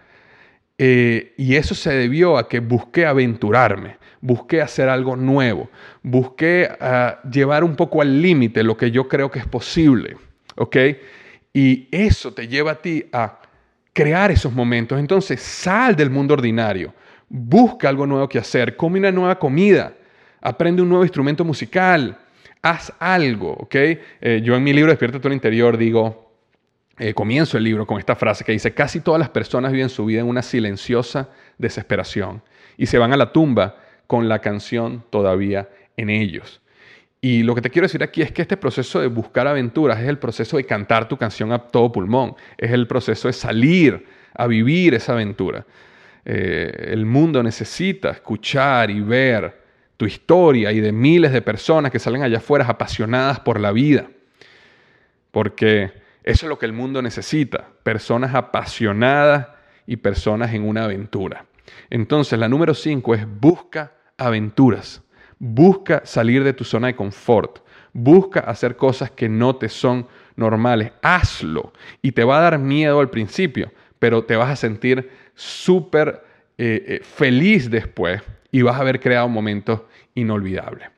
Eh, 0.79 1.35
y 1.37 1.57
eso 1.57 1.75
se 1.75 1.93
debió 1.93 2.39
a 2.39 2.49
que 2.49 2.61
busqué 2.61 3.05
aventurarme, 3.05 3.99
busqué 4.21 4.63
hacer 4.63 4.89
algo 4.89 5.15
nuevo, 5.17 5.69
busqué 6.03 6.71
ah, 6.81 7.21
llevar 7.31 7.65
un 7.65 7.77
poco 7.77 8.01
al 8.01 8.23
límite 8.23 8.63
lo 8.63 8.77
que 8.77 8.91
yo 8.91 9.09
creo 9.09 9.31
que 9.31 9.41
es 9.41 9.47
posible. 9.47 10.17
¿Ok? 10.57 10.77
Y 11.53 11.89
eso 11.91 12.33
te 12.33 12.47
lleva 12.47 12.73
a 12.73 12.75
ti 12.77 13.05
a 13.13 13.41
crear 13.93 14.31
esos 14.31 14.53
momentos. 14.53 14.99
Entonces, 14.99 15.41
sal 15.41 15.97
del 15.97 16.11
mundo 16.11 16.35
ordinario, 16.35 16.95
busca 17.29 17.89
algo 17.89 18.07
nuevo 18.07 18.29
que 18.29 18.39
hacer, 18.39 18.77
come 18.77 18.99
una 18.99 19.13
nueva 19.13 19.39
comida, 19.39 19.93
aprende 20.41 20.83
un 20.83 20.89
nuevo 20.89 21.05
instrumento 21.05 21.45
musical, 21.45 22.17
haz 22.63 22.93
algo, 22.99 23.53
¿ok? 23.53 23.75
Eh, 23.75 24.41
yo 24.43 24.57
en 24.57 24.63
mi 24.63 24.73
libro 24.73 24.91
Despierta 24.91 25.21
tu 25.21 25.29
interior 25.29 25.77
digo, 25.77 26.31
eh, 26.99 27.15
comienzo 27.15 27.57
el 27.57 27.65
libro 27.65 27.87
con 27.87 27.99
esta 27.99 28.15
frase 28.15 28.45
que 28.45 28.53
dice, 28.53 28.75
casi 28.75 29.01
todas 29.01 29.19
las 29.19 29.31
personas 29.31 29.73
viven 29.73 29.89
su 29.89 30.05
vida 30.05 30.21
en 30.21 30.27
una 30.27 30.43
silenciosa 30.43 31.31
desesperación 31.59 32.43
y 32.77 32.87
se 32.87 32.99
van 32.99 33.13
a 33.13 33.17
la 33.17 33.33
tumba 33.33 33.77
con 34.07 34.29
la 34.29 34.41
canción 34.41 35.05
todavía 35.11 35.69
en 35.97 36.11
ellos. 36.11 36.61
Y 37.23 37.43
lo 37.43 37.55
que 37.55 37.61
te 37.61 37.71
quiero 37.71 37.87
decir 37.87 38.03
aquí 38.03 38.23
es 38.23 38.33
que 38.33 38.43
este 38.43 38.57
proceso 38.57 39.01
de 39.01 39.07
buscar 39.07 39.47
aventuras 39.47 40.01
es 40.01 40.09
el 40.09 40.19
proceso 40.19 40.57
de 40.57 40.65
cantar 40.65 41.07
tu 41.07 41.17
canción 41.17 41.53
a 41.53 41.59
todo 41.59 41.93
pulmón, 41.93 42.35
es 42.57 42.71
el 42.71 42.87
proceso 42.87 43.29
de 43.29 43.35
salir 43.35 44.07
a 44.35 44.47
vivir 44.47 44.95
esa 44.95 45.13
aventura. 45.13 45.67
Eh, 46.25 46.89
el 46.93 47.05
mundo 47.05 47.43
necesita 47.43 48.11
escuchar 48.11 48.91
y 48.91 49.01
ver 49.01 49.60
tu 50.01 50.07
historia 50.07 50.73
y 50.73 50.81
de 50.81 50.93
miles 50.93 51.31
de 51.31 51.43
personas 51.43 51.93
que 51.93 51.99
salen 51.99 52.23
allá 52.23 52.39
afuera 52.39 52.65
apasionadas 52.67 53.39
por 53.41 53.61
la 53.61 53.71
vida. 53.71 54.09
Porque 55.31 55.93
eso 56.25 56.47
es 56.47 56.49
lo 56.49 56.59
que 56.59 56.65
el 56.65 56.73
mundo 56.73 57.03
necesita, 57.03 57.69
personas 57.83 58.35
apasionadas 58.35 59.49
y 59.87 59.99
personas 59.99 60.55
en 60.55 60.67
una 60.67 60.85
aventura. 60.85 61.45
Entonces, 61.91 62.39
la 62.39 62.49
número 62.49 62.73
cinco 62.73 63.15
es 63.15 63.27
busca 63.29 63.93
aventuras, 64.17 65.03
busca 65.39 66.01
salir 66.07 66.45
de 66.45 66.55
tu 66.55 66.65
zona 66.65 66.87
de 66.87 66.97
confort, 66.97 67.59
busca 67.93 68.41
hacer 68.41 68.77
cosas 68.77 69.11
que 69.11 69.29
no 69.29 69.57
te 69.57 69.69
son 69.69 70.09
normales, 70.35 70.93
hazlo 71.03 71.75
y 72.01 72.13
te 72.13 72.25
va 72.25 72.39
a 72.39 72.51
dar 72.53 72.59
miedo 72.59 73.01
al 73.01 73.11
principio, 73.11 73.71
pero 73.99 74.25
te 74.25 74.37
vas 74.37 74.49
a 74.49 74.57
sentir 74.57 75.11
súper 75.35 76.25
eh, 76.57 76.85
eh, 76.87 77.01
feliz 77.05 77.71
después 77.71 78.23
y 78.51 78.63
vas 78.63 78.77
a 78.77 78.81
haber 78.81 79.01
creado 79.01 79.29
momentos 79.29 79.83
inolvidable. 80.15 80.91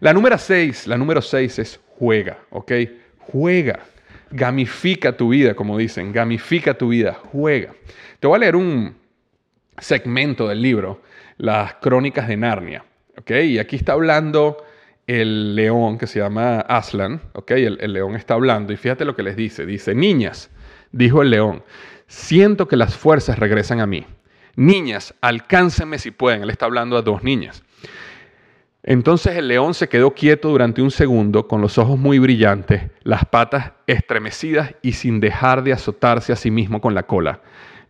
La 0.00 0.12
número 0.12 0.38
6, 0.38 0.86
la 0.86 0.96
número 0.96 1.22
6 1.22 1.58
es 1.58 1.80
juega, 1.98 2.38
¿ok? 2.50 2.72
Juega. 3.18 3.80
Gamifica 4.30 5.16
tu 5.16 5.30
vida, 5.30 5.54
como 5.54 5.76
dicen, 5.76 6.12
gamifica 6.12 6.74
tu 6.74 6.88
vida, 6.88 7.14
juega. 7.32 7.74
Te 8.20 8.26
voy 8.26 8.36
a 8.36 8.40
leer 8.40 8.56
un 8.56 8.96
segmento 9.78 10.46
del 10.46 10.62
libro, 10.62 11.02
Las 11.36 11.74
Crónicas 11.74 12.28
de 12.28 12.36
Narnia, 12.36 12.84
¿ok? 13.18 13.30
Y 13.30 13.58
aquí 13.58 13.76
está 13.76 13.92
hablando 13.92 14.64
el 15.06 15.56
león 15.56 15.98
que 15.98 16.06
se 16.06 16.20
llama 16.20 16.60
Aslan, 16.60 17.20
¿ok? 17.32 17.50
El, 17.52 17.78
el 17.80 17.92
león 17.92 18.14
está 18.14 18.34
hablando 18.34 18.72
y 18.72 18.76
fíjate 18.76 19.04
lo 19.04 19.16
que 19.16 19.24
les 19.24 19.36
dice. 19.36 19.66
Dice, 19.66 19.94
niñas, 19.94 20.50
dijo 20.92 21.22
el 21.22 21.30
león, 21.30 21.64
siento 22.06 22.68
que 22.68 22.76
las 22.76 22.96
fuerzas 22.96 23.38
regresan 23.38 23.80
a 23.80 23.86
mí. 23.86 24.06
Niñas, 24.56 25.14
alcáncenme 25.20 25.98
si 25.98 26.10
pueden. 26.10 26.42
Él 26.42 26.50
está 26.50 26.66
hablando 26.66 26.96
a 26.96 27.02
dos 27.02 27.22
niñas. 27.22 27.62
Entonces 28.82 29.36
el 29.36 29.48
león 29.48 29.74
se 29.74 29.88
quedó 29.88 30.14
quieto 30.14 30.48
durante 30.48 30.80
un 30.80 30.90
segundo, 30.90 31.46
con 31.46 31.60
los 31.60 31.76
ojos 31.76 31.98
muy 31.98 32.18
brillantes, 32.18 32.90
las 33.02 33.26
patas 33.26 33.72
estremecidas 33.86 34.74
y 34.80 34.92
sin 34.92 35.20
dejar 35.20 35.62
de 35.62 35.74
azotarse 35.74 36.32
a 36.32 36.36
sí 36.36 36.50
mismo 36.50 36.80
con 36.80 36.94
la 36.94 37.02
cola. 37.02 37.40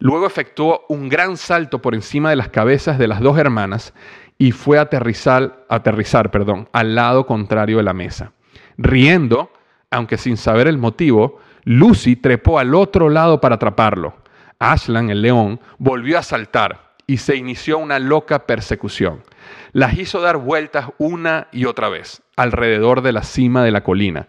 Luego 0.00 0.26
efectuó 0.26 0.86
un 0.88 1.08
gran 1.08 1.36
salto 1.36 1.80
por 1.80 1.94
encima 1.94 2.30
de 2.30 2.36
las 2.36 2.48
cabezas 2.48 2.98
de 2.98 3.06
las 3.06 3.20
dos 3.20 3.38
hermanas 3.38 3.94
y 4.36 4.50
fue 4.50 4.78
aterrizar, 4.78 5.64
aterrizar 5.68 6.30
perdón, 6.30 6.68
al 6.72 6.94
lado 6.94 7.24
contrario 7.26 7.76
de 7.76 7.82
la 7.84 7.92
mesa. 7.92 8.32
Riendo, 8.76 9.52
aunque 9.90 10.16
sin 10.16 10.36
saber 10.36 10.66
el 10.66 10.78
motivo, 10.78 11.38
Lucy 11.64 12.16
trepó 12.16 12.58
al 12.58 12.74
otro 12.74 13.10
lado 13.10 13.40
para 13.40 13.56
atraparlo. 13.56 14.16
Ashlan, 14.58 15.10
el 15.10 15.22
león, 15.22 15.60
volvió 15.78 16.18
a 16.18 16.22
saltar 16.22 16.89
y 17.10 17.16
se 17.16 17.34
inició 17.34 17.78
una 17.78 17.98
loca 17.98 18.46
persecución. 18.46 19.24
Las 19.72 19.98
hizo 19.98 20.20
dar 20.20 20.36
vueltas 20.36 20.90
una 20.98 21.48
y 21.50 21.64
otra 21.64 21.88
vez 21.88 22.22
alrededor 22.36 23.02
de 23.02 23.10
la 23.10 23.24
cima 23.24 23.64
de 23.64 23.72
la 23.72 23.82
colina, 23.82 24.28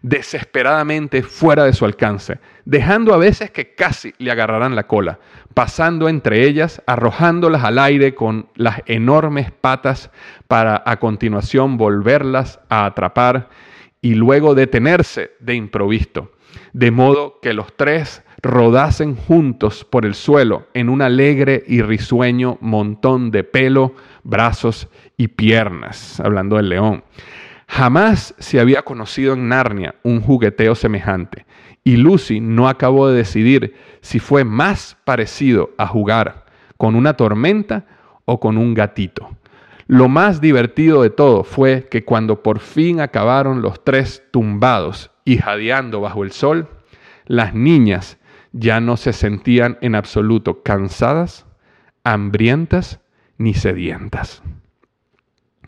desesperadamente 0.00 1.22
fuera 1.22 1.64
de 1.64 1.74
su 1.74 1.84
alcance, 1.84 2.38
dejando 2.64 3.12
a 3.12 3.18
veces 3.18 3.50
que 3.50 3.74
casi 3.74 4.14
le 4.16 4.30
agarraran 4.30 4.74
la 4.74 4.86
cola, 4.86 5.18
pasando 5.52 6.08
entre 6.08 6.46
ellas, 6.46 6.80
arrojándolas 6.86 7.64
al 7.64 7.78
aire 7.78 8.14
con 8.14 8.48
las 8.54 8.80
enormes 8.86 9.50
patas 9.50 10.10
para 10.48 10.82
a 10.86 10.98
continuación 10.98 11.76
volverlas 11.76 12.60
a 12.70 12.86
atrapar 12.86 13.50
y 14.00 14.14
luego 14.14 14.54
detenerse 14.54 15.32
de 15.38 15.54
improviso, 15.54 16.32
de 16.72 16.90
modo 16.90 17.38
que 17.40 17.52
los 17.52 17.76
tres 17.76 18.22
rodasen 18.42 19.14
juntos 19.14 19.84
por 19.84 20.04
el 20.04 20.14
suelo 20.14 20.66
en 20.74 20.88
un 20.88 21.00
alegre 21.00 21.62
y 21.66 21.80
risueño 21.82 22.58
montón 22.60 23.30
de 23.30 23.44
pelo, 23.44 23.94
brazos 24.24 24.88
y 25.16 25.28
piernas, 25.28 26.18
hablando 26.20 26.56
del 26.56 26.68
león. 26.68 27.04
Jamás 27.68 28.34
se 28.38 28.60
había 28.60 28.82
conocido 28.82 29.34
en 29.34 29.48
Narnia 29.48 29.94
un 30.02 30.20
jugueteo 30.20 30.74
semejante, 30.74 31.46
y 31.84 31.96
Lucy 31.96 32.40
no 32.40 32.68
acabó 32.68 33.08
de 33.08 33.16
decidir 33.16 33.74
si 34.00 34.18
fue 34.18 34.44
más 34.44 34.96
parecido 35.04 35.70
a 35.78 35.86
jugar 35.86 36.44
con 36.76 36.96
una 36.96 37.14
tormenta 37.14 37.86
o 38.24 38.40
con 38.40 38.58
un 38.58 38.74
gatito. 38.74 39.30
Lo 39.86 40.08
más 40.08 40.40
divertido 40.40 41.02
de 41.02 41.10
todo 41.10 41.44
fue 41.44 41.86
que 41.90 42.04
cuando 42.04 42.42
por 42.42 42.58
fin 42.60 43.00
acabaron 43.00 43.62
los 43.62 43.84
tres 43.84 44.22
tumbados 44.32 45.11
y 45.24 45.38
jadeando 45.38 46.00
bajo 46.00 46.24
el 46.24 46.32
sol, 46.32 46.68
las 47.26 47.54
niñas 47.54 48.18
ya 48.52 48.80
no 48.80 48.96
se 48.96 49.12
sentían 49.12 49.78
en 49.80 49.94
absoluto 49.94 50.62
cansadas, 50.62 51.46
hambrientas 52.04 53.00
ni 53.38 53.54
sedientas. 53.54 54.42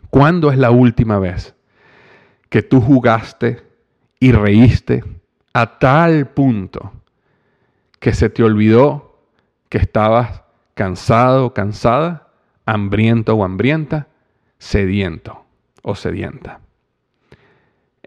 ¿Cuándo 0.09 0.51
es 0.51 0.57
la 0.57 0.71
última 0.71 1.19
vez 1.19 1.55
que 2.49 2.61
tú 2.61 2.79
jugaste 2.79 3.63
y 4.19 4.31
reíste 4.31 5.03
a 5.53 5.77
tal 5.79 6.27
punto 6.27 6.93
que 7.99 8.13
se 8.13 8.29
te 8.29 8.43
olvidó 8.43 9.19
que 9.69 9.77
estabas 9.77 10.43
cansado 10.73 11.53
cansada, 11.53 12.27
hambriento 12.65 13.35
o 13.35 13.43
hambrienta, 13.43 14.07
sediento 14.57 15.45
o 15.81 15.95
sedienta? 15.95 16.59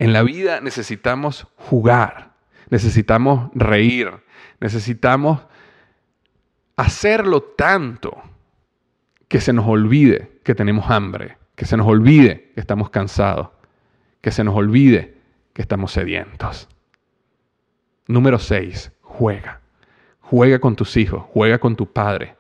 En 0.01 0.13
la 0.13 0.23
vida 0.23 0.61
necesitamos 0.61 1.49
jugar, 1.57 2.31
necesitamos 2.71 3.51
reír, 3.53 4.13
necesitamos 4.61 5.41
hacerlo 6.77 7.43
tanto 7.43 8.23
que 9.27 9.41
se 9.41 9.53
nos 9.53 9.67
olvide 9.67 10.39
que 10.45 10.55
tenemos 10.55 10.89
hambre, 10.89 11.37
que 11.57 11.67
se 11.67 11.77
nos 11.77 11.89
olvide 11.89 12.53
que 12.55 12.61
estamos 12.61 12.91
cansados, 12.91 13.49
que 14.21 14.31
se 14.31 14.45
nos 14.45 14.55
olvide 14.55 15.17
que 15.53 15.63
estamos 15.63 15.91
sedientos. 15.91 16.69
Número 18.07 18.39
6, 18.39 18.93
juega. 19.03 19.61
Juega 20.21 20.61
con 20.61 20.77
tus 20.77 20.97
hijos, 20.97 21.25
juega 21.33 21.59
con 21.59 21.75
tu 21.75 21.93
padre, 21.93 22.37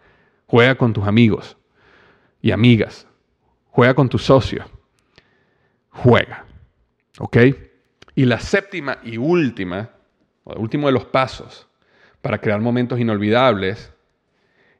juega 0.46 0.76
con 0.76 0.92
tus 0.92 1.08
amigos 1.08 1.56
y 2.40 2.52
amigas, 2.52 3.08
juega 3.72 3.94
con 3.94 4.08
tus 4.08 4.22
socios. 4.22 4.64
Juega. 5.90 6.47
¿Ok? 7.18 7.36
Y 8.14 8.24
la 8.24 8.40
séptima 8.40 8.98
y 9.02 9.16
última, 9.16 9.90
o 10.44 10.52
el 10.52 10.58
último 10.58 10.86
de 10.86 10.92
los 10.92 11.04
pasos 11.04 11.68
para 12.20 12.38
crear 12.38 12.60
momentos 12.60 12.98
inolvidables 12.98 13.92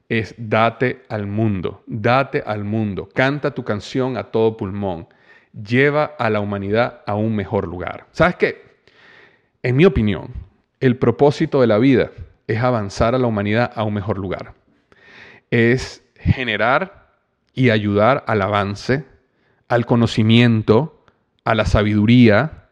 es 0.09 0.33
date 0.37 1.03
al 1.07 1.27
mundo, 1.27 1.83
date 1.85 2.43
al 2.45 2.63
mundo, 2.63 3.07
canta 3.13 3.51
tu 3.51 3.63
canción 3.63 4.17
a 4.17 4.23
todo 4.23 4.57
pulmón, 4.57 5.07
lleva 5.53 6.05
a 6.17 6.29
la 6.29 6.39
humanidad 6.39 7.01
a 7.05 7.15
un 7.15 7.35
mejor 7.35 7.67
lugar. 7.67 8.07
¿Sabes 8.11 8.35
qué? 8.35 8.79
En 9.61 9.75
mi 9.75 9.85
opinión, 9.85 10.33
el 10.79 10.97
propósito 10.97 11.61
de 11.61 11.67
la 11.67 11.77
vida 11.77 12.11
es 12.47 12.59
avanzar 12.59 13.13
a 13.13 13.19
la 13.19 13.27
humanidad 13.27 13.71
a 13.75 13.83
un 13.83 13.93
mejor 13.93 14.17
lugar. 14.17 14.53
Es 15.51 16.03
generar 16.15 17.09
y 17.53 17.69
ayudar 17.69 18.23
al 18.27 18.41
avance, 18.41 19.05
al 19.67 19.85
conocimiento, 19.85 20.98
a 21.49 21.55
la 21.55 21.65
sabiduría, 21.65 22.67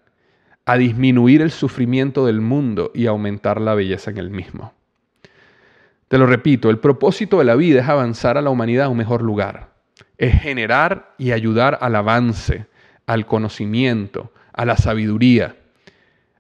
a 0.68 0.78
disminuir 0.78 1.42
el 1.42 1.50
sufrimiento 1.50 2.28
del 2.28 2.42
mundo 2.42 2.92
y 2.94 3.08
aumentar 3.08 3.60
la 3.60 3.74
belleza 3.74 4.12
en 4.12 4.20
el 4.20 4.30
mismo. 4.30 4.72
Te 6.08 6.20
lo 6.20 6.28
repito, 6.28 6.70
el 6.70 6.78
propósito 6.78 7.40
de 7.40 7.46
la 7.46 7.56
vida 7.56 7.82
es 7.82 7.90
avanzar 7.90 8.38
a 8.38 8.42
la 8.44 8.52
humanidad 8.52 8.86
a 8.86 8.90
un 8.90 8.98
mejor 8.98 9.24
lugar. 9.24 9.72
Es 10.20 10.40
generar 10.40 11.16
y 11.18 11.32
ayudar 11.32 11.80
al 11.82 11.96
avance, 11.96 12.68
al 13.08 13.26
conocimiento, 13.26 14.32
a 14.54 14.64
la 14.64 14.78
sabiduría, 14.78 15.56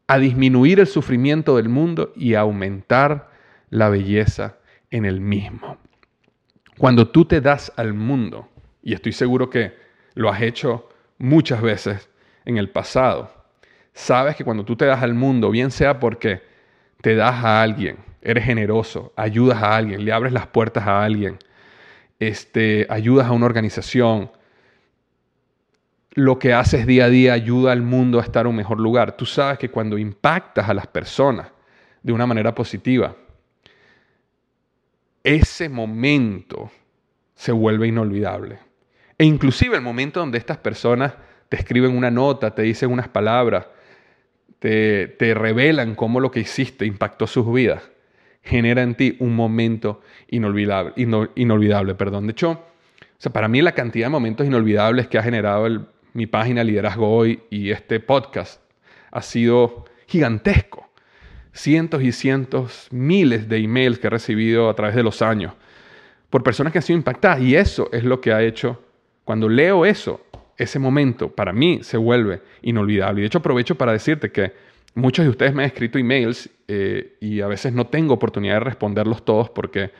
a 0.05 0.19
disminuir 0.19 0.79
el 0.79 0.85
sufrimiento 0.85 1.57
del 1.57 1.69
mundo 1.69 2.13
y 2.15 2.35
a 2.35 2.41
aumentar 2.41 3.31
la 3.71 3.89
belleza 3.89 4.57
en 4.91 5.05
el 5.05 5.21
mismo. 5.21 5.79
Cuando 6.77 7.07
tú 7.07 7.25
te 7.25 7.41
das 7.41 7.73
al 7.77 7.95
mundo, 7.95 8.47
y 8.83 8.93
estoy 8.93 9.13
seguro 9.13 9.49
que 9.49 9.73
lo 10.13 10.29
has 10.29 10.43
hecho 10.43 10.87
muchas 11.17 11.63
veces 11.63 12.07
en 12.47 12.57
el 12.57 12.69
pasado, 12.69 13.29
sabes 13.93 14.37
que 14.37 14.45
cuando 14.45 14.63
tú 14.63 14.77
te 14.77 14.85
das 14.85 15.03
al 15.03 15.13
mundo, 15.13 15.51
bien 15.51 15.69
sea 15.69 15.99
porque 15.99 16.41
te 17.01 17.13
das 17.13 17.43
a 17.43 17.61
alguien, 17.61 17.97
eres 18.21 18.45
generoso, 18.45 19.11
ayudas 19.17 19.61
a 19.61 19.75
alguien, 19.75 20.05
le 20.05 20.13
abres 20.13 20.31
las 20.31 20.47
puertas 20.47 20.87
a 20.87 21.03
alguien, 21.03 21.37
este, 22.19 22.87
ayudas 22.89 23.27
a 23.27 23.33
una 23.33 23.45
organización, 23.45 24.31
lo 26.11 26.39
que 26.39 26.53
haces 26.53 26.87
día 26.87 27.05
a 27.05 27.09
día 27.09 27.33
ayuda 27.33 27.73
al 27.73 27.81
mundo 27.81 28.19
a 28.19 28.23
estar 28.23 28.45
en 28.45 28.51
un 28.51 28.55
mejor 28.55 28.79
lugar. 28.79 29.17
Tú 29.17 29.25
sabes 29.25 29.59
que 29.59 29.69
cuando 29.69 29.97
impactas 29.97 30.69
a 30.69 30.73
las 30.73 30.87
personas 30.87 31.51
de 32.01 32.13
una 32.13 32.25
manera 32.25 32.55
positiva, 32.55 33.13
ese 35.21 35.67
momento 35.67 36.71
se 37.35 37.51
vuelve 37.51 37.87
inolvidable. 37.87 38.59
E 39.17 39.25
inclusive 39.25 39.75
el 39.75 39.81
momento 39.81 40.21
donde 40.21 40.37
estas 40.37 40.57
personas 40.57 41.13
te 41.49 41.57
escriben 41.57 41.95
una 41.95 42.11
nota, 42.11 42.53
te 42.53 42.63
dicen 42.63 42.91
unas 42.91 43.07
palabras, 43.07 43.67
te, 44.59 45.07
te 45.07 45.33
revelan 45.33 45.95
cómo 45.95 46.19
lo 46.19 46.31
que 46.31 46.39
hiciste 46.39 46.85
impactó 46.85 47.27
sus 47.27 47.51
vidas 47.53 47.89
genera 48.47 48.81
en 48.81 48.95
ti 48.95 49.15
un 49.19 49.35
momento 49.35 50.01
inolvidable. 50.29 50.93
inolvidable 51.35 51.95
perdón. 51.95 52.27
De 52.27 52.31
hecho, 52.31 52.51
o 52.51 53.19
sea, 53.19 53.31
para 53.31 53.47
mí 53.47 53.61
la 53.61 53.73
cantidad 53.73 54.07
de 54.07 54.11
momentos 54.11 54.47
inolvidables 54.47 55.07
que 55.07 55.17
ha 55.17 55.23
generado 55.23 55.87
mi 56.13 56.27
página 56.27 56.63
Liderazgo 56.63 57.09
Hoy 57.09 57.41
y 57.49 57.71
este 57.71 57.99
podcast 57.99 58.61
ha 59.11 59.21
sido 59.21 59.85
gigantesco. 60.07 60.89
Cientos 61.51 62.03
y 62.03 62.11
cientos, 62.11 62.87
miles 62.91 63.49
de 63.49 63.57
emails 63.57 63.99
que 63.99 64.07
he 64.07 64.09
recibido 64.11 64.69
a 64.69 64.75
través 64.75 64.95
de 64.95 65.03
los 65.03 65.21
años 65.21 65.53
por 66.29 66.43
personas 66.43 66.71
que 66.71 66.79
han 66.79 66.83
sido 66.83 66.97
impactadas. 66.97 67.41
Y 67.41 67.55
eso 67.55 67.89
es 67.91 68.03
lo 68.03 68.21
que 68.21 68.31
ha 68.31 68.43
hecho, 68.43 68.81
cuando 69.23 69.49
leo 69.49 69.85
eso, 69.85 70.21
ese 70.57 70.79
momento 70.79 71.29
para 71.29 71.53
mí 71.53 71.79
se 71.83 71.97
vuelve 71.97 72.41
inolvidable. 72.61 73.19
Y 73.19 73.21
de 73.21 73.27
hecho 73.27 73.37
aprovecho 73.37 73.75
para 73.75 73.91
decirte 73.91 74.31
que 74.31 74.53
Muchos 74.97 75.25
de 75.25 75.29
ustedes 75.29 75.53
me 75.53 75.61
han 75.61 75.67
escrito 75.67 75.99
emails 75.99 76.49
eh, 76.67 77.17
y 77.21 77.41
a 77.41 77.47
veces 77.47 77.71
no 77.71 77.85
tengo 77.85 78.15
oportunidad 78.15 78.55
de 78.55 78.61
responderlos 78.61 79.23
todos 79.23 79.47
porque, 79.47 79.91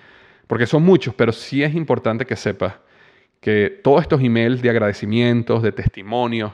porque 0.48 0.66
son 0.66 0.82
muchos, 0.82 1.14
pero 1.14 1.32
sí 1.32 1.62
es 1.62 1.76
importante 1.76 2.26
que 2.26 2.36
sepas 2.36 2.74
que 3.40 3.80
todos 3.84 4.02
estos 4.02 4.24
emails 4.24 4.60
de 4.64 4.72
agradecimientos, 4.72 5.62
de 5.62 5.72
testimonios, 5.72 6.52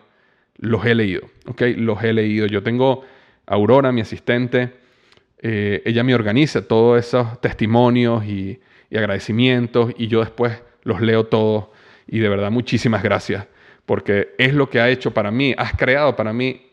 los 0.58 0.86
he 0.86 0.94
leído, 0.94 1.30
¿ok? 1.48 1.62
Los 1.78 2.04
he 2.04 2.12
leído. 2.12 2.46
Yo 2.48 2.62
tengo 2.64 3.06
a 3.46 3.54
Aurora, 3.54 3.94
mi 3.94 4.02
asistente, 4.02 4.74
eh, 5.42 5.82
ella 5.86 6.04
me 6.04 6.14
organiza 6.14 6.68
todos 6.68 7.00
esos 7.00 7.40
testimonios 7.40 8.26
y, 8.26 8.60
y 8.90 8.98
agradecimientos 8.98 9.94
y 9.98 10.08
yo 10.08 10.20
después 10.20 10.62
los 10.84 11.00
leo 11.00 11.28
todos 11.28 11.68
y 12.08 12.20
de 12.20 12.28
verdad 12.28 12.52
muchísimas 12.52 13.04
gracias 13.04 13.48
porque 13.86 14.34
es 14.38 14.54
lo 14.54 14.70
que 14.70 14.80
ha 14.80 14.90
hecho 14.90 15.14
para 15.14 15.32
mí, 15.32 15.54
has 15.58 15.74
creado 15.74 16.16
para 16.16 16.34
mí 16.34 16.70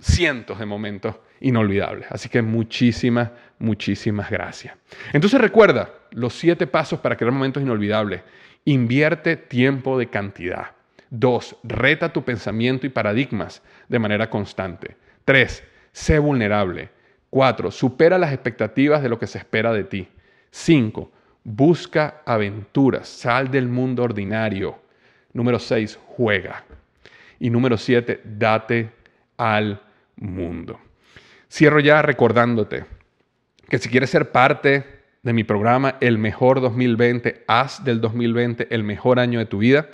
cientos 0.00 0.58
de 0.58 0.66
momentos 0.66 1.16
inolvidables. 1.40 2.06
Así 2.10 2.28
que 2.28 2.42
muchísimas, 2.42 3.30
muchísimas 3.58 4.30
gracias. 4.30 4.74
Entonces 5.12 5.40
recuerda 5.40 5.90
los 6.10 6.34
siete 6.34 6.66
pasos 6.66 7.00
para 7.00 7.16
crear 7.16 7.32
momentos 7.32 7.62
inolvidables. 7.62 8.22
Invierte 8.64 9.36
tiempo 9.36 9.98
de 9.98 10.08
cantidad. 10.08 10.72
Dos, 11.10 11.56
reta 11.62 12.12
tu 12.12 12.24
pensamiento 12.24 12.86
y 12.86 12.90
paradigmas 12.90 13.62
de 13.88 13.98
manera 13.98 14.30
constante. 14.30 14.96
Tres, 15.24 15.62
sé 15.92 16.18
vulnerable. 16.18 16.90
Cuatro, 17.28 17.70
supera 17.70 18.18
las 18.18 18.32
expectativas 18.32 19.02
de 19.02 19.08
lo 19.08 19.18
que 19.18 19.26
se 19.26 19.38
espera 19.38 19.72
de 19.72 19.84
ti. 19.84 20.08
Cinco, 20.50 21.10
busca 21.44 22.22
aventuras, 22.24 23.08
sal 23.08 23.50
del 23.50 23.68
mundo 23.68 24.02
ordinario. 24.02 24.81
Número 25.32 25.58
seis, 25.58 25.98
juega. 26.16 26.64
Y 27.38 27.50
número 27.50 27.76
siete, 27.76 28.20
date 28.24 28.90
al 29.36 29.80
mundo. 30.16 30.78
Cierro 31.50 31.80
ya 31.80 32.02
recordándote 32.02 32.84
que 33.68 33.78
si 33.78 33.88
quieres 33.88 34.10
ser 34.10 34.30
parte 34.30 34.84
de 35.22 35.32
mi 35.32 35.44
programa 35.44 35.96
El 36.00 36.18
Mejor 36.18 36.60
2020, 36.60 37.44
haz 37.46 37.84
del 37.84 38.00
2020 38.00 38.68
el 38.70 38.84
mejor 38.84 39.18
año 39.18 39.38
de 39.38 39.46
tu 39.46 39.58
vida. 39.58 39.88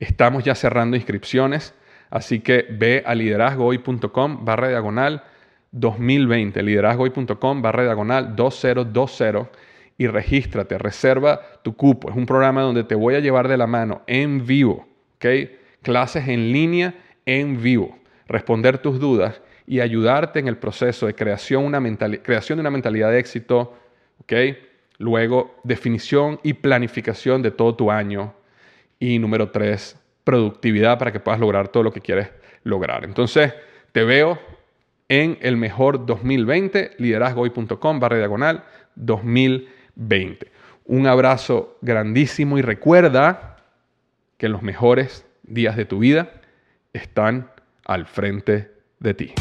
Estamos 0.00 0.44
ya 0.44 0.54
cerrando 0.54 0.96
inscripciones, 0.96 1.74
así 2.10 2.40
que 2.40 2.66
ve 2.70 3.02
a 3.06 3.14
liderazgohoy.com 3.14 4.44
barra 4.44 4.68
diagonal 4.68 5.24
2020, 5.72 6.62
liderazgohoy.com 6.62 7.62
barra 7.62 7.84
diagonal 7.84 8.36
2020 8.36 9.50
y 9.98 10.06
regístrate, 10.06 10.78
reserva 10.78 11.40
tu 11.62 11.74
cupo. 11.74 12.10
Es 12.10 12.16
un 12.16 12.26
programa 12.26 12.62
donde 12.62 12.84
te 12.84 12.94
voy 12.94 13.14
a 13.14 13.20
llevar 13.20 13.48
de 13.48 13.56
la 13.56 13.66
mano 13.66 14.02
en 14.06 14.46
vivo, 14.46 14.86
¿ok? 15.16 15.26
Clases 15.82 16.28
en 16.28 16.52
línea 16.52 16.94
en 17.24 17.62
vivo, 17.62 17.98
responder 18.28 18.78
tus 18.78 19.00
dudas 19.00 19.40
y 19.66 19.80
ayudarte 19.80 20.38
en 20.38 20.48
el 20.48 20.58
proceso 20.58 21.06
de 21.06 21.14
creación, 21.14 21.64
una 21.64 21.80
creación 22.22 22.58
de 22.58 22.60
una 22.60 22.70
mentalidad 22.70 23.10
de 23.10 23.18
éxito, 23.18 23.74
¿ok? 24.20 24.32
Luego, 24.98 25.56
definición 25.64 26.40
y 26.42 26.54
planificación 26.54 27.42
de 27.42 27.50
todo 27.50 27.74
tu 27.74 27.90
año. 27.90 28.34
Y 28.98 29.18
número 29.18 29.50
tres, 29.50 29.98
productividad 30.24 30.98
para 30.98 31.12
que 31.12 31.20
puedas 31.20 31.40
lograr 31.40 31.68
todo 31.68 31.82
lo 31.82 31.92
que 31.92 32.00
quieres 32.00 32.30
lograr. 32.64 33.04
Entonces, 33.04 33.52
te 33.92 34.04
veo 34.04 34.38
en 35.08 35.38
el 35.40 35.56
mejor 35.56 36.06
2020, 36.06 36.92
liderazgohoy.com 36.98 38.00
barra 38.00 38.18
diagonal 38.18 38.64
2020. 39.96 40.52
Un 40.84 41.06
abrazo 41.06 41.78
grandísimo 41.80 42.58
y 42.58 42.62
recuerda 42.62 43.56
que 44.38 44.48
los 44.48 44.62
mejores 44.62 45.26
días 45.42 45.76
de 45.76 45.84
tu 45.84 45.98
vida 45.98 46.30
están 46.92 47.50
al 47.84 48.06
frente 48.06 48.72
de 49.00 49.14
ti. 49.14 49.34